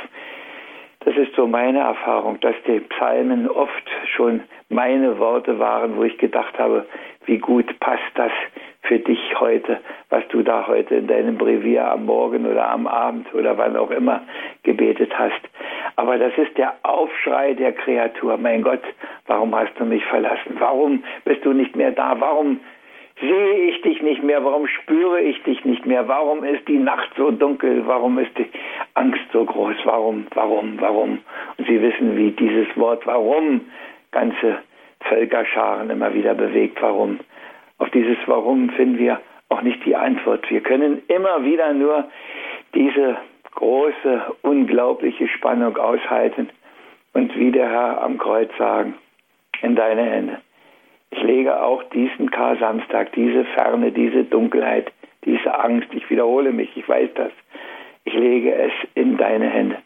[1.03, 6.17] Das ist so meine Erfahrung, dass die Psalmen oft schon meine Worte waren, wo ich
[6.17, 6.85] gedacht habe,
[7.25, 8.31] wie gut passt das
[8.91, 13.33] für dich heute, was du da heute in deinem Brevier am Morgen oder am Abend
[13.33, 14.21] oder wann auch immer
[14.63, 15.39] gebetet hast.
[15.95, 18.35] Aber das ist der Aufschrei der Kreatur.
[18.35, 18.81] Mein Gott,
[19.27, 20.57] warum hast du mich verlassen?
[20.59, 22.17] Warum bist du nicht mehr da?
[22.19, 22.59] Warum
[23.21, 24.43] sehe ich dich nicht mehr?
[24.43, 26.09] Warum spüre ich dich nicht mehr?
[26.09, 27.83] Warum ist die Nacht so dunkel?
[27.87, 28.49] Warum ist die
[28.95, 29.77] Angst so groß?
[29.85, 31.19] Warum, warum, warum?
[31.57, 33.61] Und Sie wissen, wie dieses Wort warum
[34.11, 34.57] ganze
[35.07, 36.81] Völkerscharen immer wieder bewegt.
[36.81, 37.19] Warum?
[37.81, 40.47] Auf dieses Warum finden wir auch nicht die Antwort.
[40.51, 42.11] Wir können immer wieder nur
[42.75, 43.17] diese
[43.55, 46.49] große, unglaubliche Spannung aushalten
[47.13, 48.93] und wie der Herr am Kreuz sagen,
[49.63, 50.37] in deine Hände.
[51.09, 54.91] Ich lege auch diesen Kar-Samstag, diese Ferne, diese Dunkelheit,
[55.25, 57.31] diese Angst, ich wiederhole mich, ich weiß das,
[58.05, 59.77] ich lege es in deine Hände.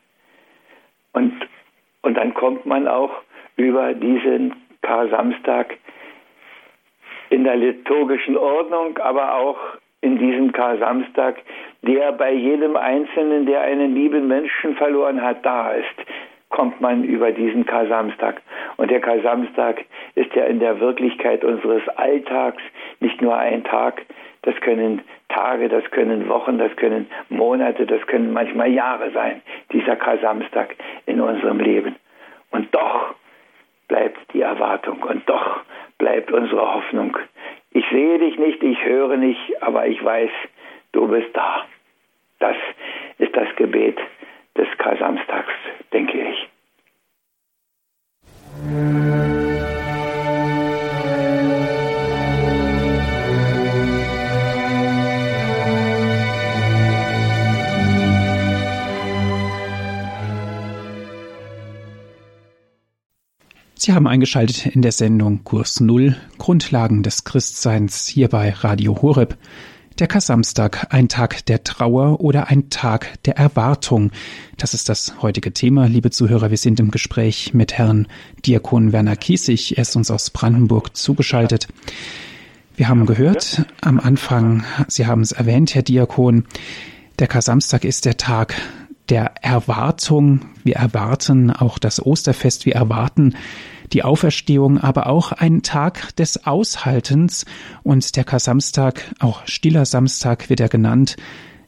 [1.13, 1.34] Und,
[2.01, 3.21] und dann kommt man auch
[3.55, 5.77] über diesen Kar-Samstag
[7.36, 9.58] in der liturgischen Ordnung, aber auch
[10.00, 11.36] in diesem Kar-Samstag,
[11.82, 15.98] der bei jedem Einzelnen, der einen lieben Menschen verloren hat, da ist,
[16.48, 18.41] kommt man über diesen Kar-Samstag.
[18.78, 19.84] Und der Kar-Samstag
[20.15, 22.63] ist ja in der Wirklichkeit unseres Alltags
[23.02, 24.04] nicht nur ein Tag,
[24.43, 29.41] das können Tage, das können Wochen, das können Monate, das können manchmal Jahre sein,
[29.74, 31.98] dieser Kar-Samstag in unserem Leben.
[32.52, 33.15] Und doch
[33.89, 35.60] bleibt die Erwartung und doch
[35.97, 37.17] bleibt unsere Hoffnung.
[37.71, 40.31] Ich sehe dich nicht, ich höre nicht, aber ich weiß,
[40.91, 41.65] du bist da.
[42.39, 42.55] Das
[43.17, 43.97] ist das Gebet
[44.58, 45.53] des Kar-Samstags,
[45.91, 46.49] denke ich.
[63.77, 69.38] Sie haben eingeschaltet in der Sendung Kurs Null Grundlagen des Christseins hier bei Radio Horeb.
[69.99, 74.11] Der Kassamstag, ein Tag der Trauer oder ein Tag der Erwartung.
[74.57, 76.51] Das ist das heutige Thema, liebe Zuhörer.
[76.51, 78.07] Wir sind im Gespräch mit Herrn
[78.45, 79.77] Diakon Werner Kiesig.
[79.77, 81.67] Er ist uns aus Brandenburg zugeschaltet.
[82.77, 86.45] Wir haben gehört am Anfang, Sie haben es erwähnt, Herr Diakon,
[87.19, 88.55] der Kassamstag ist der Tag
[89.09, 90.41] der Erwartung.
[90.63, 93.35] Wir erwarten auch das Osterfest, wir erwarten
[93.93, 97.45] die Auferstehung, aber auch ein Tag des Aushaltens.
[97.83, 101.17] Und der Kar-Samstag, auch stiller Samstag wird er genannt,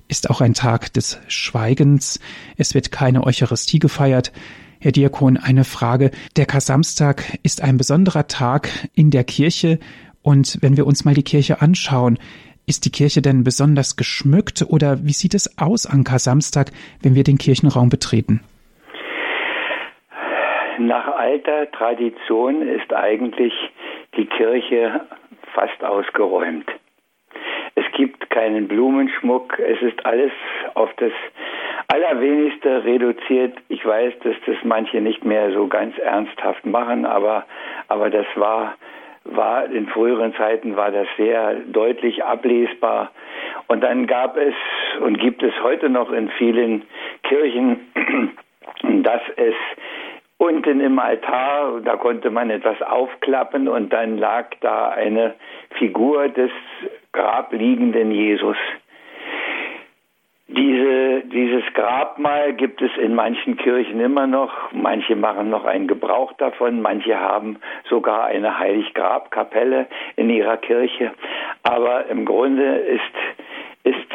[0.07, 2.19] ist auch ein Tag des Schweigens.
[2.55, 4.31] Es wird keine Eucharistie gefeiert.
[4.79, 6.11] Herr Diakon, eine Frage.
[6.35, 9.79] Der Kar-Samstag ist ein besonderer Tag in der Kirche.
[10.21, 12.17] Und wenn wir uns mal die Kirche anschauen,
[12.67, 16.67] ist die Kirche denn besonders geschmückt oder wie sieht es aus an Kar-Samstag,
[17.01, 18.41] wenn wir den Kirchenraum betreten?
[20.77, 23.53] Nach alter Tradition ist eigentlich
[24.17, 25.01] die Kirche
[25.53, 26.67] fast ausgeräumt.
[27.75, 30.31] Es gibt keinen Blumenschmuck, es ist alles
[30.75, 31.11] auf das
[31.87, 33.57] Allerwenigste reduziert.
[33.69, 37.45] Ich weiß, dass das manche nicht mehr so ganz ernsthaft machen, aber,
[37.87, 38.75] aber das war,
[39.35, 43.11] war in früheren Zeiten war das sehr deutlich ablesbar.
[43.67, 44.53] Und dann gab es
[45.01, 46.83] und gibt es heute noch in vielen
[47.23, 47.79] Kirchen,
[49.03, 49.55] dass es
[50.39, 55.33] Unten im Altar, da konnte man etwas aufklappen und dann lag da eine
[55.79, 56.51] Figur des
[57.11, 58.57] grabliegenden Jesus.
[60.49, 64.71] Diese, dieses Grabmal gibt es in manchen Kirchen immer noch.
[64.71, 66.81] Manche machen noch einen Gebrauch davon.
[66.81, 67.57] Manche haben
[67.89, 71.11] sogar eine Heiliggrabkapelle in ihrer Kirche.
[71.63, 73.01] Aber im Grunde ist,
[73.83, 74.07] ist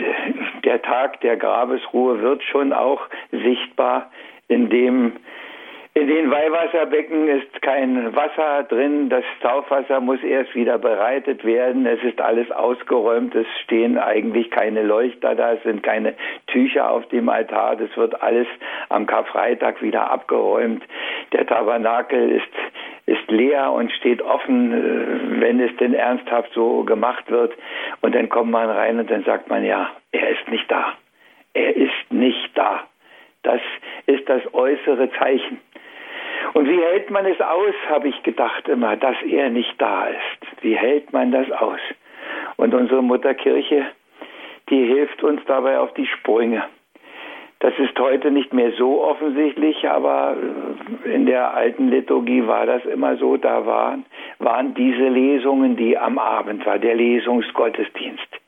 [0.65, 4.11] der Tag der Grabesruhe wird schon auch sichtbar,
[4.49, 5.13] indem
[5.95, 9.11] in den Weihwasserbecken ist kein Wasser drin.
[9.11, 11.85] Das Taufwasser muss erst wieder bereitet werden.
[11.85, 13.35] Es ist alles ausgeräumt.
[13.35, 15.53] Es stehen eigentlich keine Leuchter da.
[15.53, 16.15] Es sind keine
[16.47, 17.77] Tücher auf dem Altar.
[17.77, 18.47] Das wird alles
[18.89, 20.83] am Karfreitag wieder abgeräumt.
[21.33, 22.49] Der Tabernakel ist
[23.05, 27.53] ist leer und steht offen, äh, wenn es denn ernsthaft so gemacht wird.
[28.01, 30.93] Und dann kommt man rein und dann sagt man, ja, er ist nicht da.
[31.53, 32.85] Er ist nicht da.
[33.43, 33.61] Das
[34.07, 35.61] ist das äußere Zeichen.
[36.55, 40.63] Und wie hält man es aus, habe ich gedacht immer, dass er nicht da ist.
[40.63, 41.81] Wie hält man das aus?
[42.57, 43.87] Und unsere Mutterkirche,
[44.69, 46.65] die hilft uns dabei auf die Sprünge.
[47.61, 50.37] Das ist heute nicht mehr so offensichtlich, aber
[51.05, 53.37] in der alten Liturgie war das immer so.
[53.37, 54.05] Da waren,
[54.41, 58.42] waren diese Lesungen, die am Abend war, der Lesungsgottesdienst.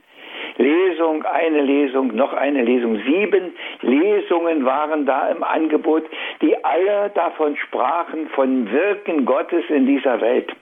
[0.56, 3.00] Lesung, eine Lesung, noch eine Lesung.
[3.06, 6.04] Sieben Lesungen waren da im Angebot,
[6.42, 10.54] die alle davon sprachen, von Wirken Gottes in dieser Welt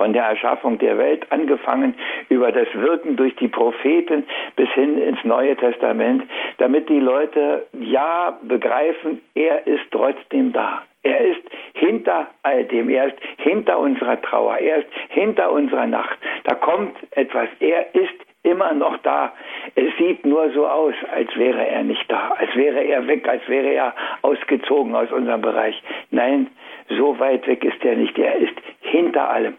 [0.00, 1.94] von der Erschaffung der Welt angefangen
[2.30, 4.24] über das Wirken durch die Propheten
[4.56, 6.22] bis hin ins Neue Testament,
[6.56, 10.82] damit die Leute ja begreifen, er ist trotzdem da.
[11.02, 11.42] Er ist
[11.74, 16.18] hinter all dem, er ist hinter unserer Trauer, er ist hinter unserer Nacht.
[16.44, 19.32] Da kommt etwas, er ist immer noch da.
[19.74, 23.46] Es sieht nur so aus, als wäre er nicht da, als wäre er weg, als
[23.48, 25.80] wäre er ausgezogen aus unserem Bereich.
[26.10, 26.48] Nein,
[26.88, 28.18] so weit weg ist er nicht.
[28.18, 29.54] Er ist hinter allem.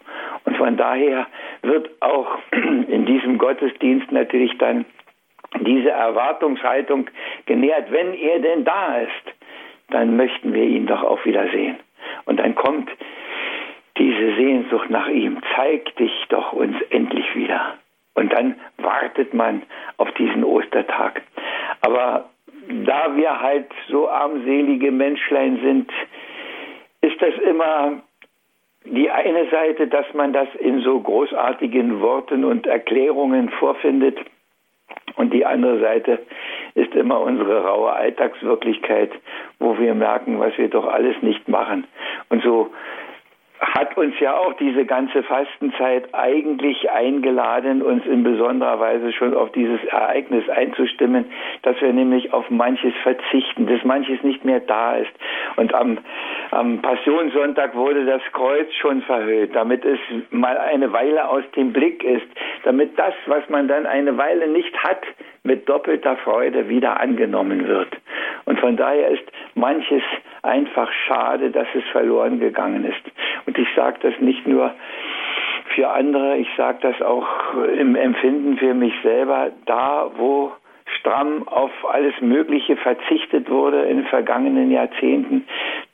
[0.46, 1.28] Und von daher
[1.62, 4.86] wird auch in diesem Gottesdienst natürlich dann
[5.60, 7.10] diese Erwartungshaltung
[7.46, 9.36] genährt, wenn er denn da ist,
[9.90, 11.78] dann möchten wir ihn doch auch wieder sehen.
[12.26, 12.90] Und dann kommt
[13.98, 17.78] diese Sehnsucht nach ihm, zeig dich doch uns endlich wieder.
[18.14, 19.64] Und dann wartet man
[19.98, 21.22] auf diesen Ostertag.
[21.82, 22.30] Aber
[22.86, 25.92] da wir halt so armselige Menschlein sind,
[27.02, 28.02] ist das immer
[28.86, 34.18] die eine Seite, dass man das in so großartigen Worten und Erklärungen vorfindet.
[35.16, 36.20] Und die andere Seite
[36.74, 39.12] ist immer unsere raue Alltagswirklichkeit,
[39.60, 41.86] wo wir merken, was wir doch alles nicht machen.
[42.30, 42.72] Und so
[43.62, 49.52] hat uns ja auch diese ganze Fastenzeit eigentlich eingeladen, uns in besonderer Weise schon auf
[49.52, 51.26] dieses Ereignis einzustimmen,
[51.62, 55.12] dass wir nämlich auf manches verzichten, dass manches nicht mehr da ist.
[55.58, 56.00] Und am,
[56.50, 60.00] am Passionssonntag wurde das Kreuz schon verhüllt, damit es
[60.32, 62.28] mal eine Weile aus dem Blick ist,
[62.64, 65.02] damit das, was man dann eine Weile nicht hat,
[65.44, 67.90] mit doppelter Freude wieder angenommen wird.
[68.46, 69.24] Und von daher ist
[69.56, 70.04] manches
[70.44, 73.02] einfach schade, dass es verloren gegangen ist.
[73.62, 74.74] Ich sage das nicht nur
[75.76, 77.28] für andere, ich sage das auch
[77.78, 80.52] im Empfinden für mich selber, da wo
[81.00, 85.46] stramm auf alles Mögliche verzichtet wurde in vergangenen Jahrzehnten,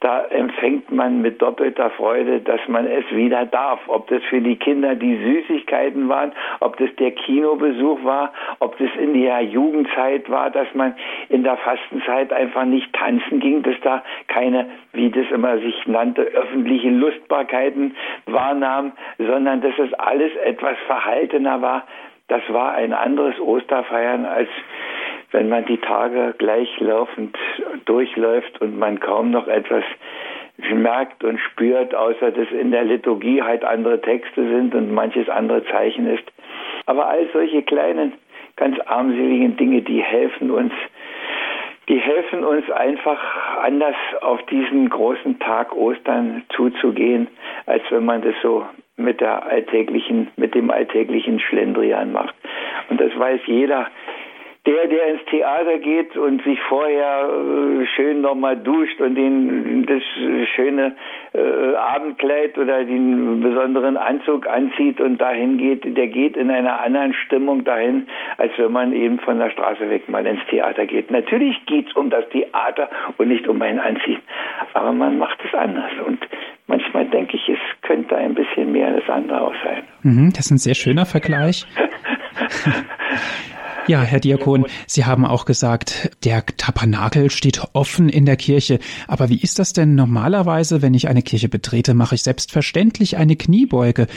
[0.07, 3.81] da empfängt man mit doppelter Freude, dass man es wieder darf.
[3.87, 8.87] Ob das für die Kinder die Süßigkeiten waren, ob das der Kinobesuch war, ob das
[8.97, 10.95] in der Jugendzeit war, dass man
[11.27, 16.21] in der Fastenzeit einfach nicht tanzen ging, dass da keine, wie das immer sich nannte,
[16.21, 17.93] öffentliche Lustbarkeiten
[18.27, 21.83] wahrnahm, sondern dass es alles etwas verhaltener war.
[22.29, 24.49] Das war ein anderes Osterfeiern als
[25.31, 27.37] wenn man die Tage gleichlaufend
[27.85, 29.83] durchläuft und man kaum noch etwas
[30.73, 35.63] merkt und spürt, außer dass in der Liturgie halt andere Texte sind und manches andere
[35.65, 36.23] Zeichen ist.
[36.85, 38.13] Aber all solche kleinen,
[38.55, 40.73] ganz armseligen Dinge, die helfen uns,
[41.89, 43.19] die helfen uns einfach
[43.61, 47.27] anders auf diesen großen Tag Ostern zuzugehen,
[47.65, 48.65] als wenn man das so
[48.97, 52.35] mit der alltäglichen, mit dem alltäglichen Schlendrian macht.
[52.89, 53.87] Und das weiß jeder,
[54.67, 60.03] der, der ins Theater geht und sich vorher äh, schön nochmal duscht und den, das
[60.55, 60.93] schöne
[61.33, 67.13] äh, Abendkleid oder den besonderen Anzug anzieht und dahin geht, der geht in einer anderen
[67.13, 71.11] Stimmung dahin, als wenn man eben von der Straße weg mal ins Theater geht.
[71.11, 74.19] Natürlich geht es um das Theater und nicht um mein Anziehen,
[74.73, 76.19] aber man macht es anders und
[76.67, 79.83] manchmal denke ich, es könnte ein bisschen mehr das andere auch sein.
[80.03, 81.65] Mhm, das ist ein sehr schöner Vergleich.
[83.87, 88.79] Ja, Herr Diakon, Sie haben auch gesagt, der Tabernakel steht offen in der Kirche.
[89.07, 93.37] Aber wie ist das denn normalerweise, wenn ich eine Kirche betrete, mache ich selbstverständlich eine
[93.37, 94.07] Kniebeuge.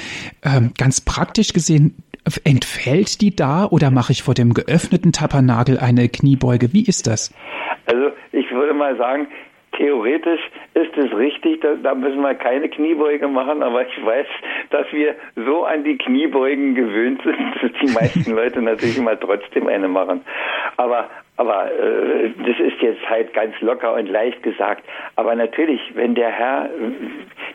[0.44, 1.94] Ähm, ganz praktisch gesehen,
[2.42, 6.72] entfällt die da oder mache ich vor dem geöffneten Tabernakel eine Kniebeuge?
[6.72, 7.32] Wie ist das?
[7.86, 9.28] Also ich würde mal sagen,
[9.76, 10.40] theoretisch
[10.74, 14.26] ist es richtig, da, da, müssen wir keine Kniebeuge machen, aber ich weiß,
[14.70, 19.66] dass wir so an die Kniebeugen gewöhnt sind, dass die meisten Leute natürlich immer trotzdem
[19.66, 20.22] eine machen.
[20.76, 24.84] Aber aber äh, das ist jetzt halt ganz locker und leicht gesagt.
[25.16, 26.68] Aber natürlich, wenn der Herr,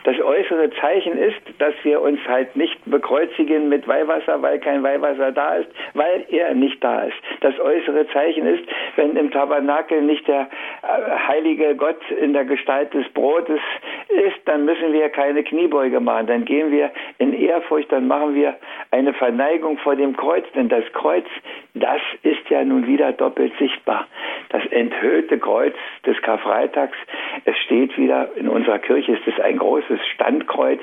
[0.02, 5.30] das äußere Zeichen ist, dass wir uns halt nicht bekreuzigen mit Weihwasser, weil kein Weihwasser
[5.30, 7.16] da ist, weil er nicht da ist.
[7.42, 8.64] Das äußere Zeichen ist,
[8.96, 10.48] wenn im Tabernakel nicht der
[10.82, 13.60] äh, heilige Gott in der Gestalt des Brotes
[14.08, 16.26] ist, dann müssen wir keine Kniebeuge machen.
[16.26, 18.56] Dann gehen wir in Ehrfurcht, dann machen wir
[18.90, 20.44] eine Verneigung vor dem Kreuz.
[20.56, 21.26] Denn das Kreuz,
[21.74, 23.75] das ist ja nun wieder doppelt sichtbar.
[23.84, 26.96] Das enthüllte Kreuz des Karfreitags,
[27.44, 30.80] es steht wieder in unserer Kirche, ist es ein großes Standkreuz,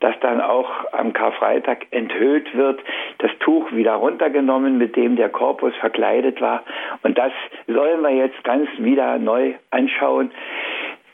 [0.00, 2.80] das dann auch am Karfreitag enthüllt wird,
[3.18, 6.62] das Tuch wieder runtergenommen, mit dem der Korpus verkleidet war.
[7.02, 7.32] Und das
[7.66, 10.30] sollen wir jetzt ganz wieder neu anschauen.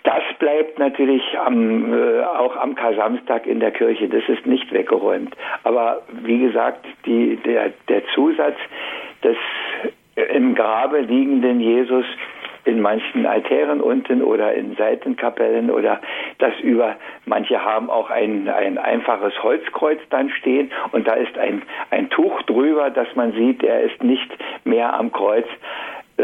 [0.05, 4.09] Das bleibt natürlich am, äh, auch am Kar-Samstag in der Kirche.
[4.09, 5.37] Das ist nicht weggeräumt.
[5.63, 8.57] Aber wie gesagt, die, der, der Zusatz
[9.23, 9.37] des
[10.17, 12.05] im Grabe liegenden Jesus
[12.65, 16.01] in manchen Altären unten oder in Seitenkapellen oder
[16.39, 16.97] das über,
[17.27, 22.43] manche haben auch ein, ein einfaches Holzkreuz dann stehen und da ist ein, ein Tuch
[22.43, 24.31] drüber, dass man sieht, er ist nicht
[24.65, 25.47] mehr am Kreuz.
[26.19, 26.23] Äh,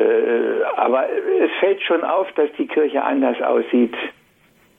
[0.77, 1.07] aber
[1.43, 3.95] es fällt schon auf, dass die Kirche anders aussieht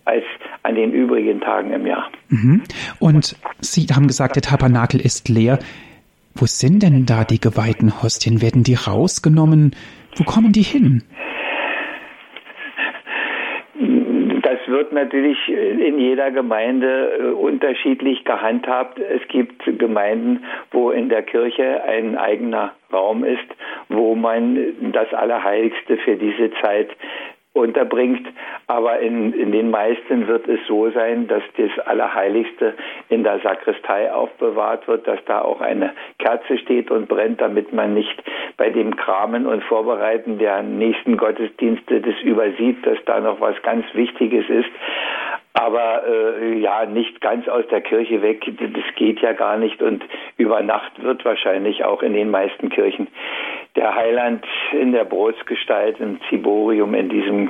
[0.06, 0.24] als
[0.64, 2.10] an den übrigen Tagen im Jahr.
[2.30, 2.64] Mhm.
[3.00, 5.60] Und Sie haben gesagt, der Tabernakel ist leer.
[6.36, 8.42] Wo sind denn da die geweihten Hostien?
[8.42, 9.76] Werden die rausgenommen?
[10.16, 11.04] Wo kommen die hin?
[14.42, 19.00] Das wird natürlich in jeder Gemeinde äh, unterschiedlich gehandhabt.
[19.00, 23.48] Es gibt Gemeinden, wo in der Kirche ein eigener Raum ist,
[23.90, 26.90] wo man das Allerheiligste für diese Zeit
[27.60, 28.28] unterbringt.
[28.68, 32.74] Aber in, in den meisten wird es so sein, dass das Allerheiligste
[33.10, 37.94] in der Sakristei aufbewahrt wird, dass da auch eine Kerze steht und brennt, damit man
[37.94, 38.24] nicht
[38.58, 43.86] bei dem Kramen und Vorbereiten der nächsten Gottesdienste das übersieht, dass da noch was ganz
[43.94, 44.70] Wichtiges ist
[45.54, 48.44] aber äh, ja nicht ganz aus der Kirche weg.
[48.60, 50.04] Das geht ja gar nicht und
[50.38, 53.08] über Nacht wird wahrscheinlich auch in den meisten Kirchen
[53.76, 57.50] der Heiland in der Brotsgestalt im Ziborium in diesem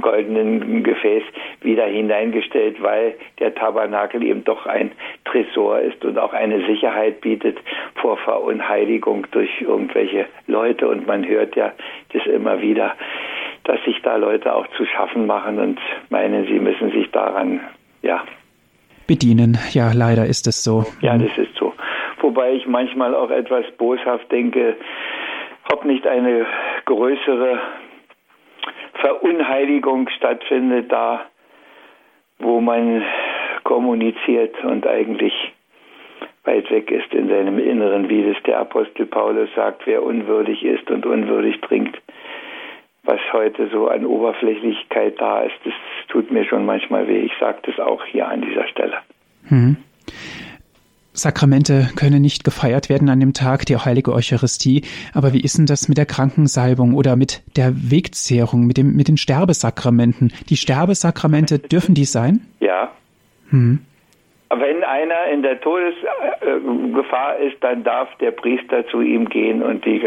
[0.00, 1.22] goldenen Gefäß
[1.60, 4.92] wieder hineingestellt, weil der Tabernakel eben doch ein
[5.24, 7.58] Tresor ist und auch eine Sicherheit bietet
[7.94, 10.88] vor Verunheiligung durch irgendwelche Leute.
[10.88, 11.72] Und man hört ja
[12.12, 12.94] das immer wieder
[13.64, 15.78] dass sich da Leute auch zu schaffen machen und
[16.10, 17.60] meinen, sie müssen sich daran,
[18.02, 18.24] ja.
[19.06, 19.58] Bedienen.
[19.72, 20.84] Ja, leider ist es so.
[21.00, 21.74] Ja, das ist so.
[22.20, 24.76] Wobei ich manchmal auch etwas boshaft denke,
[25.72, 26.46] ob nicht eine
[26.84, 27.60] größere
[28.94, 31.22] Verunheiligung stattfindet da,
[32.38, 33.02] wo man
[33.64, 35.32] kommuniziert und eigentlich
[36.44, 40.90] weit weg ist in seinem Inneren, wie es der Apostel Paulus sagt, wer unwürdig ist
[40.90, 42.00] und unwürdig trinkt,
[43.04, 45.74] was heute so an Oberflächlichkeit da ist, das
[46.08, 47.20] tut mir schon manchmal weh.
[47.20, 48.98] Ich sage das auch hier an dieser Stelle.
[49.48, 49.76] Hm.
[51.14, 54.82] Sakramente können nicht gefeiert werden an dem Tag der Heilige Eucharistie.
[55.12, 59.08] Aber wie ist denn das mit der Krankensalbung oder mit der Wegzehrung, mit, dem, mit
[59.08, 60.32] den Sterbesakramenten?
[60.48, 62.46] Die Sterbesakramente, dürfen die sein?
[62.60, 62.92] Ja.
[63.50, 63.80] Hm.
[64.54, 70.06] Wenn einer in der Todesgefahr ist, dann darf der Priester zu ihm gehen und die,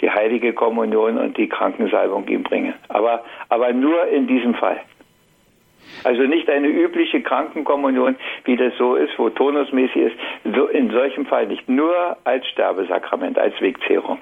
[0.00, 2.74] die heilige Kommunion und die Krankensalbung ihm bringen.
[2.88, 4.80] Aber, aber nur in diesem Fall.
[6.02, 10.16] Also nicht eine übliche Krankenkommunion, wie das so ist, wo tonusmäßig ist,
[10.54, 14.18] so in solchem Fall nicht, nur als Sterbesakrament, als Wegzehrung.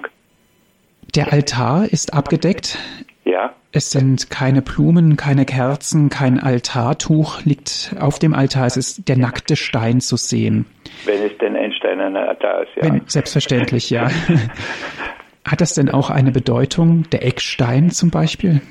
[1.15, 2.77] Der Altar ist abgedeckt.
[3.25, 3.53] Ja.
[3.71, 8.65] Es sind keine Blumen, keine Kerzen, kein Altartuch liegt auf dem Altar.
[8.65, 10.65] Es ist der nackte Stein zu sehen.
[11.05, 12.83] Wenn es denn ein steinerner Altar ist, ja.
[12.83, 14.09] Wenn, selbstverständlich, ja.
[15.45, 18.61] Hat das denn auch eine Bedeutung, der Eckstein zum Beispiel?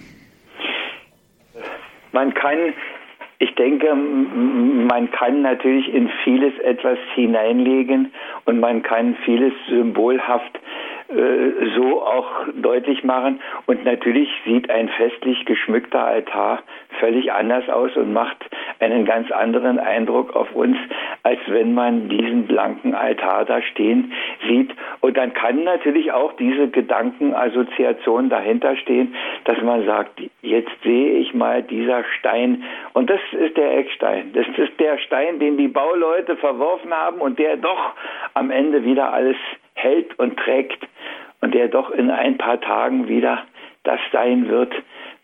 [2.13, 2.75] Man kann
[3.43, 8.13] ich denke, man kann natürlich in vieles etwas hineinlegen
[8.45, 10.92] und man kann vieles symbolhaft äh,
[11.77, 13.41] so auch deutlich machen.
[13.67, 16.63] Und natürlich sieht ein festlich geschmückter Altar
[17.01, 18.37] völlig anders aus und macht
[18.79, 20.77] einen ganz anderen Eindruck auf uns,
[21.23, 24.13] als wenn man diesen blanken Altar da stehen
[24.47, 24.71] sieht.
[25.01, 31.35] Und dann kann natürlich auch diese Gedankenassoziation dahinter stehen, dass man sagt, jetzt sehe ich
[31.35, 32.63] mal dieser Stein.
[32.93, 34.33] Und das ist der Eckstein.
[34.33, 37.93] Das ist der Stein, den die Bauleute verworfen haben und der doch
[38.35, 39.37] am Ende wieder alles
[39.75, 40.87] hält und trägt
[41.41, 43.45] und der doch in ein paar Tagen wieder
[43.85, 44.73] das sein wird,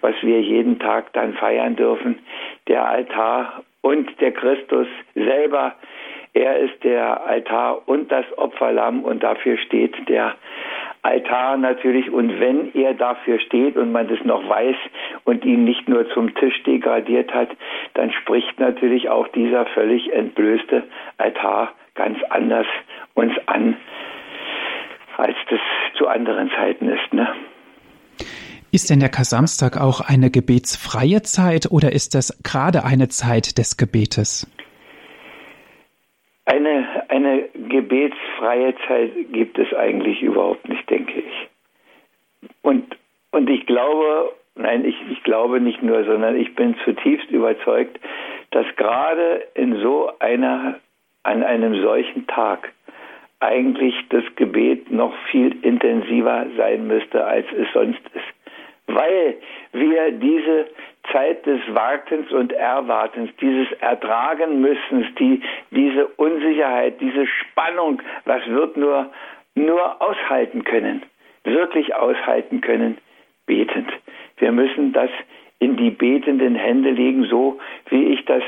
[0.01, 2.19] was wir jeden Tag dann feiern dürfen.
[2.67, 5.75] Der Altar und der Christus selber.
[6.35, 10.35] Er ist der Altar und das Opferlamm und dafür steht der
[11.03, 12.11] Altar natürlich.
[12.11, 14.77] Und wenn er dafür steht und man das noch weiß
[15.25, 17.49] und ihn nicht nur zum Tisch degradiert hat,
[17.95, 20.85] dann spricht natürlich auch dieser völlig entblößte
[21.17, 22.67] Altar ganz anders
[23.15, 23.77] uns an
[25.19, 25.61] als das
[25.99, 27.13] zu anderen Zeiten ist.
[27.13, 27.29] Ne?
[28.71, 33.77] Ist denn der Kasamstag auch eine gebetsfreie Zeit oder ist das gerade eine Zeit des
[33.77, 34.47] Gebetes?
[36.45, 42.51] Eine, eine gebetsfreie Zeit gibt es eigentlich überhaupt nicht, denke ich.
[42.63, 42.97] Und,
[43.33, 47.99] und ich glaube, nein, ich, ich glaube nicht nur, sondern ich bin zutiefst überzeugt,
[48.51, 50.79] dass gerade in so einer,
[51.23, 52.73] an einem solchen Tag
[53.41, 58.25] eigentlich das Gebet noch viel intensiver sein müsste, als es sonst ist.
[58.87, 59.37] Weil
[59.73, 60.67] wir diese
[61.13, 68.77] Zeit des Wartens und Erwartens, dieses Ertragen müssen, die, diese Unsicherheit, diese Spannung, was wird
[68.77, 69.11] nur,
[69.55, 71.03] nur aushalten können,
[71.45, 72.99] wirklich aushalten können,
[73.47, 73.89] betend.
[74.39, 75.11] Wir müssen das
[75.59, 77.59] in die betenden Hände legen, so
[77.89, 78.43] wie ich das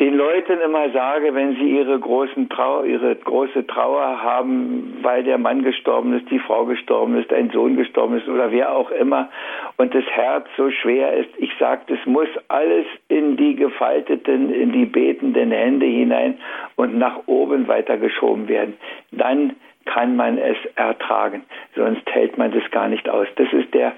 [0.00, 5.38] den Leuten immer sage, wenn sie ihre großen Trauer, ihre große Trauer haben, weil der
[5.38, 9.28] Mann gestorben ist, die Frau gestorben ist, ein Sohn gestorben ist oder wer auch immer
[9.76, 14.72] und das Herz so schwer ist, ich sage, das muss alles in die gefalteten, in
[14.72, 16.38] die betenden Hände hinein
[16.76, 18.74] und nach oben weitergeschoben werden.
[19.10, 21.42] Dann kann man es ertragen,
[21.74, 23.26] sonst hält man das gar nicht aus.
[23.36, 23.92] Das ist der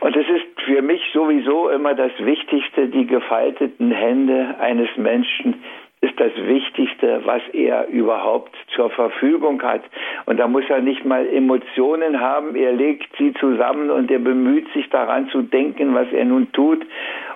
[0.00, 5.62] und es ist für mich sowieso immer das Wichtigste, die gefalteten Hände eines Menschen
[6.02, 9.82] ist das Wichtigste, was er überhaupt zur Verfügung hat.
[10.26, 14.68] Und da muss er nicht mal Emotionen haben, er legt sie zusammen und er bemüht
[14.72, 16.84] sich daran zu denken, was er nun tut.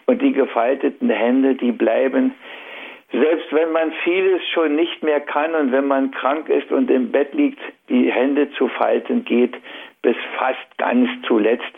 [0.06, 2.34] Und die gefalteten Hände, die bleiben,
[3.12, 7.10] selbst wenn man vieles schon nicht mehr kann und wenn man krank ist und im
[7.10, 9.54] Bett liegt, die Hände zu falten geht
[10.02, 11.72] bis fast ganz zuletzt.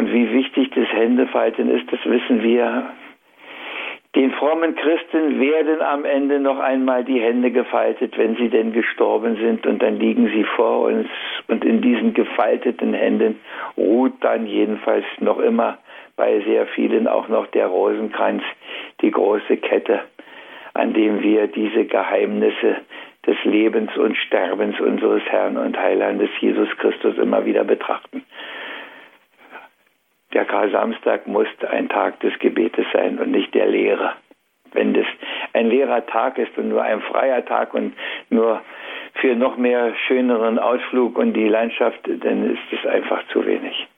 [0.00, 2.84] Und wie wichtig das Händefalten ist, das wissen wir.
[4.14, 9.36] Den frommen Christen werden am Ende noch einmal die Hände gefaltet, wenn sie denn gestorben
[9.36, 11.06] sind, und dann liegen sie vor uns.
[11.48, 13.40] Und in diesen gefalteten Händen
[13.76, 15.76] ruht dann jedenfalls noch immer
[16.16, 18.42] bei sehr vielen auch noch der Rosenkranz,
[19.02, 20.00] die große Kette,
[20.72, 22.76] an dem wir diese Geheimnisse
[23.26, 28.24] des Lebens und Sterbens unseres Herrn und Heilandes Jesus Christus immer wieder betrachten.
[30.32, 34.12] Der Karl-Samstag muss ein Tag des Gebetes sein und nicht der Lehre.
[34.72, 35.06] Wenn das
[35.52, 37.94] ein leerer Tag ist und nur ein freier Tag und
[38.28, 38.62] nur
[39.14, 43.88] für noch mehr schöneren Ausflug und die Landschaft, dann ist es einfach zu wenig.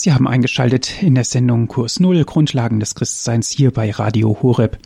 [0.00, 4.78] Sie haben eingeschaltet in der Sendung Kurs Null Grundlagen des Christseins hier bei Radio Horeb.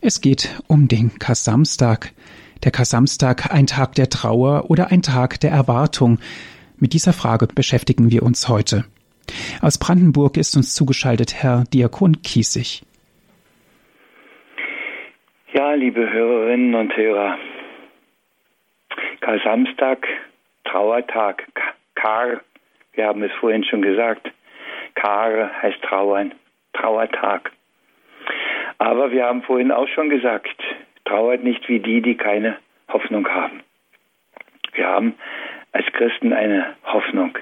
[0.00, 2.12] Es geht um den Kasamstag.
[2.64, 6.20] Der Kasamstag ein Tag der Trauer oder ein Tag der Erwartung.
[6.78, 8.86] Mit dieser Frage beschäftigen wir uns heute.
[9.60, 12.82] Aus Brandenburg ist uns zugeschaltet Herr Diakon Kiesig.
[15.52, 17.36] Ja, liebe Hörerinnen und Hörer,
[19.20, 20.06] Kasamstag,
[20.64, 21.42] Trauertag,
[21.94, 22.40] Kar,
[22.94, 24.32] wir haben es vorhin schon gesagt,
[24.96, 26.34] Kare heißt Trauern,
[26.72, 27.52] Trauertag.
[28.78, 30.56] Aber wir haben vorhin auch schon gesagt,
[31.04, 32.56] trauert nicht wie die, die keine
[32.88, 33.60] Hoffnung haben.
[34.74, 35.14] Wir haben
[35.72, 37.38] als Christen eine Hoffnung,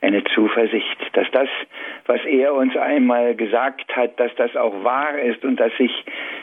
[0.00, 1.48] eine Zuversicht, dass das,
[2.06, 5.92] was er uns einmal gesagt hat, dass das auch wahr ist und dass sich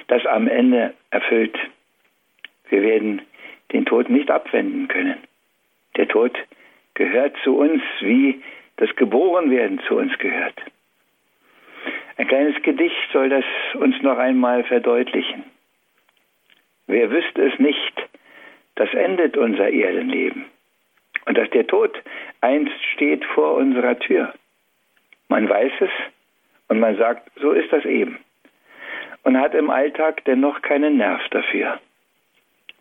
[0.07, 1.57] das am Ende erfüllt.
[2.69, 3.21] Wir werden
[3.71, 5.17] den Tod nicht abwenden können.
[5.95, 6.37] Der Tod
[6.93, 8.41] gehört zu uns wie
[8.77, 10.55] das Geborenwerden zu uns gehört.
[12.17, 15.43] Ein kleines Gedicht soll das uns noch einmal verdeutlichen.
[16.87, 17.93] Wer wüsste es nicht,
[18.75, 20.45] das endet unser Erdenleben
[21.25, 22.01] und dass der Tod
[22.41, 24.33] einst steht vor unserer Tür.
[25.27, 25.89] Man weiß es
[26.69, 28.17] und man sagt, so ist das eben
[29.23, 31.79] und hat im Alltag dennoch keinen Nerv dafür.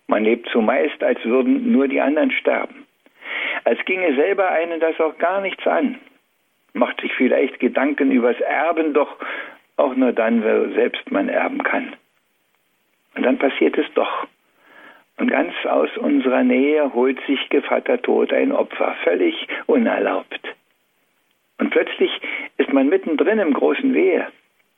[0.07, 2.86] Man lebt zumeist, als würden nur die anderen sterben
[3.67, 5.99] als ginge selber einen das auch gar nichts an.
[6.73, 9.17] Macht sich vielleicht Gedanken übers Erben, doch
[9.77, 11.95] auch nur dann, weil selbst man erben kann.
[13.17, 14.29] Und dann passiert es doch.
[15.17, 20.41] Und ganz aus unserer Nähe holt sich Gevatter Tod ein Opfer, völlig unerlaubt.
[21.59, 22.11] Und plötzlich
[22.59, 24.29] ist man mittendrin im großen Wehe,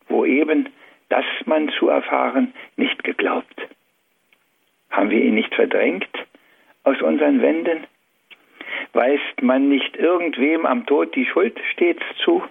[0.09, 0.71] wo eben
[1.11, 3.69] das man zu erfahren nicht geglaubt.
[4.91, 6.09] Haben wir ihn nicht verdrängt
[6.85, 7.87] aus unseren Wänden?
[8.93, 12.43] Weist man nicht irgendwem am Tod die Schuld stets zu?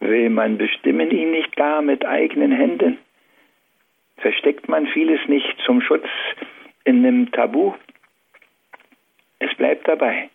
[0.00, 2.98] Will man bestimmen ihn nicht gar mit eigenen Händen?
[4.16, 6.06] Versteckt man vieles nicht zum Schutz
[6.84, 7.74] in einem Tabu?
[9.38, 10.30] Es bleibt dabei.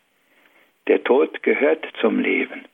[0.87, 2.65] Der Tod gehört zum Leben.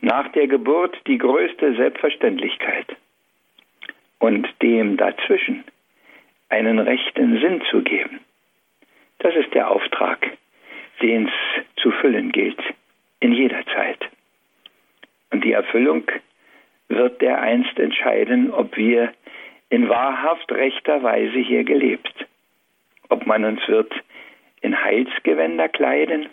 [0.00, 2.86] Nach der Geburt die größte Selbstverständlichkeit.
[4.18, 5.64] Und dem dazwischen
[6.48, 8.20] einen rechten Sinn zu geben.
[9.18, 10.36] Das ist der Auftrag
[11.02, 12.60] den es zu füllen gilt,
[13.20, 13.98] in jeder Zeit.
[15.30, 16.04] Und die Erfüllung
[16.88, 19.12] wird der einst entscheiden, ob wir
[19.68, 22.26] in wahrhaft rechter Weise hier gelebt,
[23.08, 23.92] ob man uns wird
[24.60, 26.28] in Heilsgewänder kleiden,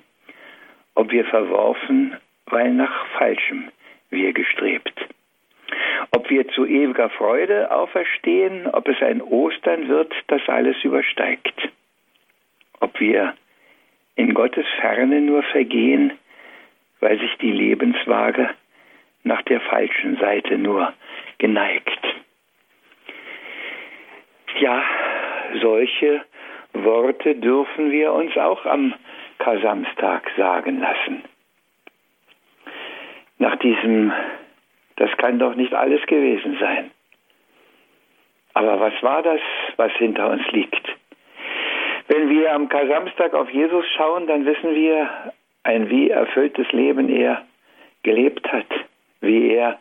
[0.95, 3.70] ob wir verworfen, weil nach Falschem
[4.09, 4.93] wir gestrebt,
[6.11, 11.70] ob wir zu ewiger Freude auferstehen, ob es ein Ostern wird, das alles übersteigt,
[12.80, 13.36] ob wir
[14.18, 16.11] in Gottes Ferne nur vergehen,
[16.99, 18.49] weil sich die Lebenswaage
[19.24, 20.93] nach der falschen Seite nur
[21.38, 21.99] geneigt.
[24.59, 24.84] Ja,
[25.61, 26.26] solche
[26.74, 28.93] Worte dürfen wir uns auch am
[29.38, 31.24] Kasamstag sagen lassen.
[33.38, 34.11] Nach diesem,
[34.95, 36.89] das kann doch nicht alles gewesen sein.
[38.55, 39.41] Aber was war das,
[39.76, 40.96] was hinter uns liegt?
[42.07, 45.09] Wenn wir am Kasamstag auf Jesus schauen, dann wissen wir,
[45.63, 47.45] ein wie erfülltes Leben er
[48.03, 48.67] gelebt hat,
[49.19, 49.77] wie er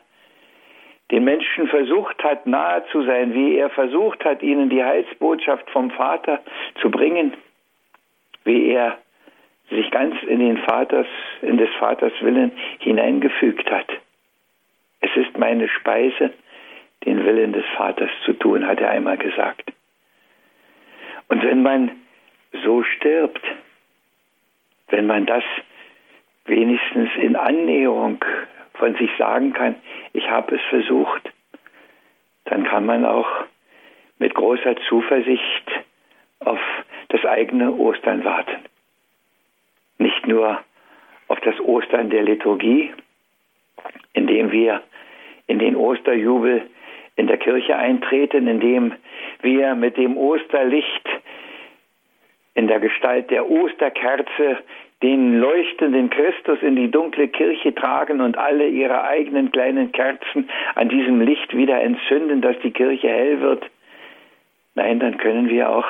[1.12, 5.92] den Menschen versucht hat, nahe zu sein, wie er versucht hat, ihnen die Heilsbotschaft vom
[5.92, 6.40] Vater
[6.80, 7.34] zu bringen,
[8.42, 8.98] wie er
[9.70, 11.06] sich ganz in den Vaters,
[11.42, 12.50] in des Vaters Willen
[12.80, 13.88] hineingefügt hat.
[15.00, 16.32] Es ist meine Speise,
[17.04, 19.72] den Willen des Vaters zu tun, hat er einmal gesagt.
[21.28, 21.92] Und wenn man
[22.52, 23.44] so stirbt.
[24.88, 25.44] Wenn man das
[26.44, 28.24] wenigstens in Annäherung
[28.74, 29.74] von sich sagen kann,
[30.12, 31.30] ich habe es versucht,
[32.44, 33.28] dann kann man auch
[34.18, 35.70] mit großer Zuversicht
[36.40, 36.60] auf
[37.08, 38.64] das eigene Ostern warten.
[39.98, 40.60] Nicht nur
[41.28, 42.92] auf das Ostern der Liturgie,
[44.12, 44.82] indem wir
[45.46, 46.68] in den Osterjubel
[47.16, 48.92] in der Kirche eintreten, indem
[49.40, 51.05] wir mit dem Osterlicht
[52.56, 54.58] in der Gestalt der Osterkerze
[55.02, 60.88] den leuchtenden Christus in die dunkle Kirche tragen und alle ihre eigenen kleinen Kerzen an
[60.88, 63.64] diesem Licht wieder entzünden, dass die Kirche hell wird.
[64.74, 65.86] Nein, dann können wir auch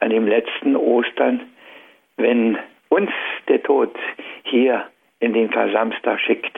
[0.00, 1.40] an dem letzten Ostern,
[2.18, 2.58] wenn
[2.90, 3.10] uns
[3.48, 3.94] der Tod
[4.42, 4.84] hier
[5.20, 6.56] in den Kasamstag schickt,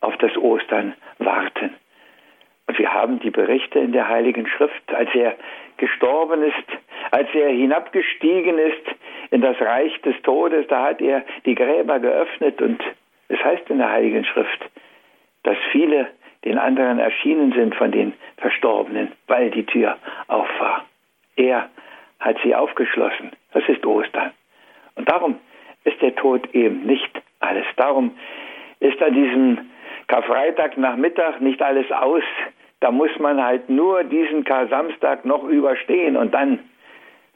[0.00, 1.70] auf das Ostern warten.
[2.66, 5.36] Und wir haben die Berichte in der Heiligen Schrift, als er
[5.76, 6.78] gestorben ist,
[7.10, 8.86] als er hinabgestiegen ist
[9.30, 12.82] in das Reich des Todes, da hat er die Gräber geöffnet und
[13.28, 14.60] es heißt in der Heiligen Schrift,
[15.42, 16.08] dass viele
[16.44, 19.96] den anderen erschienen sind von den Verstorbenen, weil die Tür
[20.28, 20.84] auf war.
[21.36, 21.70] Er
[22.20, 23.32] hat sie aufgeschlossen.
[23.52, 24.32] Das ist Ostern.
[24.96, 25.38] Und darum
[25.84, 27.10] ist der Tod eben nicht
[27.40, 27.64] alles.
[27.76, 28.12] Darum
[28.80, 29.58] ist an diesem
[30.08, 32.24] Karfreitag Nachmittag nicht alles aus.
[32.82, 36.58] Da muss man halt nur diesen Kar-Samstag noch überstehen und dann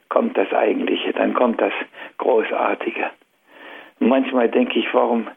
[0.09, 1.71] kommt das Eigentliche, dann kommt das
[2.17, 3.09] Großartige.
[3.99, 5.27] Manchmal denke ich, warum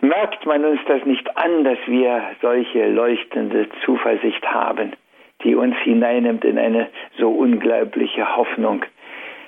[0.00, 4.92] merkt man uns das nicht an, dass wir solche leuchtende Zuversicht haben,
[5.42, 6.88] die uns hineinnimmt in eine
[7.18, 8.84] so unglaubliche Hoffnung.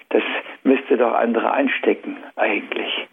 [0.08, 0.24] Das
[0.64, 3.06] müsste doch andere anstecken, eigentlich.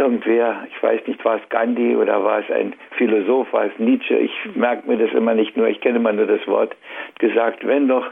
[0.00, 4.16] Irgendwer, ich weiß nicht, war es Gandhi oder war es ein Philosoph, war es Nietzsche,
[4.16, 6.74] ich merke mir das immer nicht nur, ich kenne immer nur das Wort,
[7.18, 8.06] gesagt, wenn doch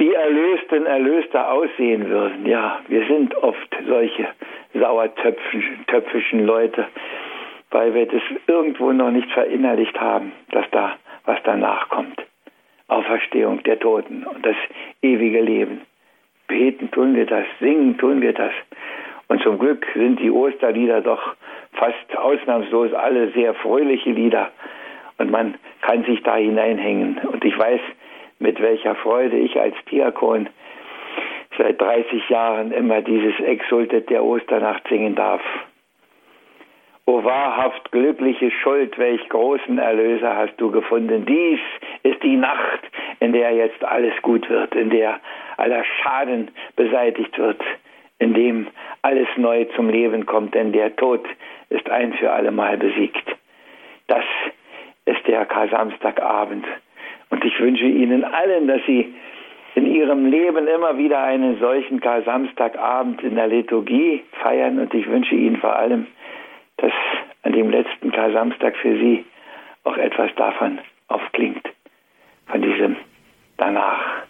[0.00, 2.46] die Erlösten Erlöster aussehen würden.
[2.46, 4.26] Ja, wir sind oft solche
[4.72, 6.86] sauertöpfischen Leute,
[7.70, 10.94] weil wir das irgendwo noch nicht verinnerlicht haben, dass da
[11.26, 12.22] was danach kommt.
[12.88, 14.56] Auferstehung der Toten und das
[15.02, 15.82] ewige Leben.
[16.48, 18.52] Beten tun wir das, singen tun wir das.
[19.32, 21.22] Und zum Glück sind die Osterlieder doch
[21.72, 24.50] fast ausnahmslos alle sehr fröhliche Lieder.
[25.16, 27.18] Und man kann sich da hineinhängen.
[27.32, 27.80] Und ich weiß,
[28.40, 30.50] mit welcher Freude ich als Diakon
[31.56, 35.40] seit 30 Jahren immer dieses Exultet der Osternacht singen darf.
[37.06, 41.24] O wahrhaft glückliche Schuld, welch großen Erlöser hast du gefunden.
[41.24, 41.60] Dies
[42.02, 42.80] ist die Nacht,
[43.20, 45.20] in der jetzt alles gut wird, in der
[45.56, 47.62] aller Schaden beseitigt wird,
[48.22, 48.68] in dem
[49.02, 51.24] alles neu zum Leben kommt, denn der Tod
[51.70, 53.24] ist ein für allemal besiegt.
[54.06, 54.24] Das
[55.06, 56.64] ist der Kar-Samstagabend.
[57.30, 59.12] Und ich wünsche Ihnen allen, dass Sie
[59.74, 64.78] in Ihrem Leben immer wieder einen solchen Kar-Samstagabend in der Liturgie feiern.
[64.78, 66.06] Und ich wünsche Ihnen vor allem,
[66.76, 66.92] dass
[67.42, 69.24] an dem letzten Kar-Samstag für Sie
[69.82, 71.68] auch etwas davon aufklingt,
[72.46, 72.96] von diesem
[73.56, 74.22] danach,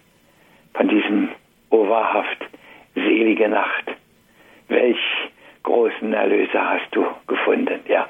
[0.73, 1.29] von diesem
[1.69, 2.52] O wahrhaft
[2.95, 3.87] selige Nacht.
[4.69, 4.97] Welch
[5.63, 8.09] großen Erlöser hast du gefunden, ja.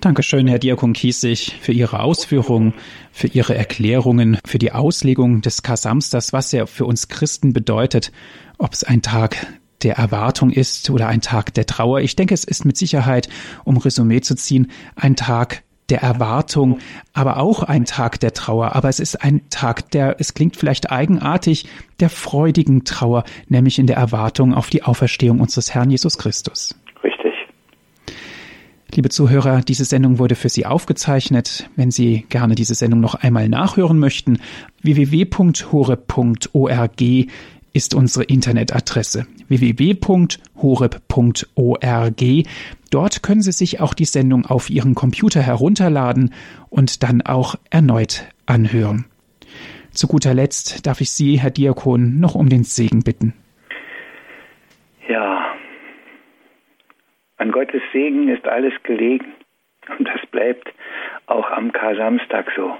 [0.00, 2.74] Dankeschön, Herr Diakon Kiesig, für Ihre Ausführungen,
[3.10, 8.12] für Ihre Erklärungen, für die Auslegung des Kar-Samstags, was er für uns Christen bedeutet,
[8.58, 9.46] ob es ein Tag
[9.82, 12.00] der Erwartung ist oder ein Tag der Trauer.
[12.00, 13.28] Ich denke, es ist mit Sicherheit,
[13.64, 16.78] um Resümee zu ziehen, ein Tag der Erwartung,
[17.12, 18.74] aber auch ein Tag der Trauer.
[18.74, 21.66] Aber es ist ein Tag der, es klingt vielleicht eigenartig,
[22.00, 26.74] der freudigen Trauer, nämlich in der Erwartung auf die Auferstehung unseres Herrn Jesus Christus.
[27.02, 27.34] Richtig.
[28.94, 31.68] Liebe Zuhörer, diese Sendung wurde für Sie aufgezeichnet.
[31.76, 34.38] Wenn Sie gerne diese Sendung noch einmal nachhören möchten,
[34.82, 36.06] www.hore.org
[37.74, 40.12] ist unsere Internetadresse www.horeb.org.
[42.90, 46.32] Dort können Sie sich auch die Sendung auf Ihren Computer herunterladen
[46.70, 49.04] und dann auch erneut anhören.
[49.90, 53.34] Zu guter Letzt darf ich Sie, Herr Diakon, noch um den Segen bitten.
[55.08, 55.54] Ja,
[57.36, 59.26] an Gottes Segen ist alles gelegen
[59.98, 60.72] und das bleibt
[61.26, 62.76] auch am Kar-Samstag so.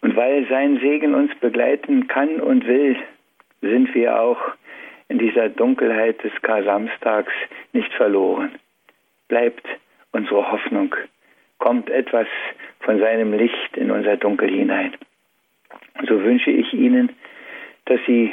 [0.00, 2.96] Und weil sein Segen uns begleiten kann und will,
[3.60, 4.38] sind wir auch
[5.08, 7.32] in dieser Dunkelheit des Kar-Samstags
[7.72, 8.52] nicht verloren.
[9.28, 9.66] Bleibt
[10.12, 10.94] unsere Hoffnung,
[11.58, 12.26] kommt etwas
[12.80, 14.94] von seinem Licht in unser Dunkel hinein.
[16.06, 17.10] So wünsche ich Ihnen,
[17.86, 18.32] dass Sie,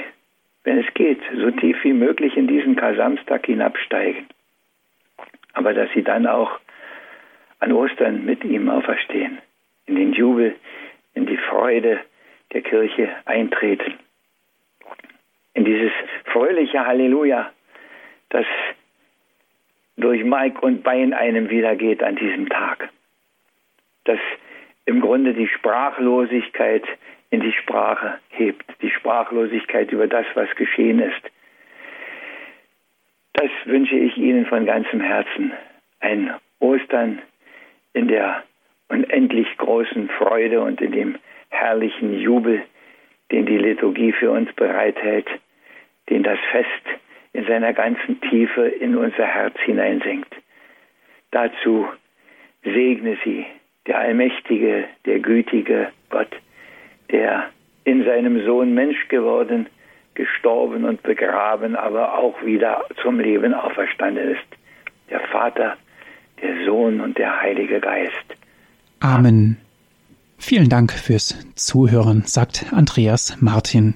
[0.63, 4.27] wenn es geht, so tief wie möglich in diesen Kar-Samstag hinabsteigen,
[5.53, 6.59] aber dass Sie dann auch
[7.59, 9.39] an Ostern mit ihm auferstehen,
[9.87, 10.55] in den Jubel,
[11.13, 11.99] in die Freude
[12.51, 13.95] der Kirche eintreten
[15.55, 15.91] in dieses
[16.25, 17.49] fröhliche Halleluja,
[18.29, 18.45] das
[19.97, 22.89] durch Maik und Bein einem wiedergeht an diesem Tag.
[24.03, 24.19] Das
[24.85, 26.83] im Grunde die Sprachlosigkeit
[27.31, 31.21] in die Sprache hebt, die Sprachlosigkeit über das, was geschehen ist.
[33.33, 35.53] Das wünsche ich Ihnen von ganzem Herzen.
[36.01, 37.21] Ein Ostern
[37.93, 38.43] in der
[38.89, 41.17] unendlich großen Freude und in dem
[41.49, 42.61] herrlichen Jubel,
[43.31, 45.27] den die Liturgie für uns bereithält
[46.09, 46.99] den das Fest
[47.33, 50.33] in seiner ganzen Tiefe in unser Herz hineinsenkt.
[51.31, 51.87] Dazu
[52.63, 53.45] segne sie
[53.87, 56.31] der allmächtige, der gütige Gott,
[57.11, 57.49] der
[57.83, 59.67] in seinem Sohn Mensch geworden,
[60.15, 64.47] gestorben und begraben, aber auch wieder zum Leben auferstanden ist.
[65.09, 65.77] Der Vater,
[66.41, 68.25] der Sohn und der Heilige Geist.
[69.01, 69.57] Amen.
[70.37, 73.93] Vielen Dank fürs Zuhören, sagt Andreas Martin.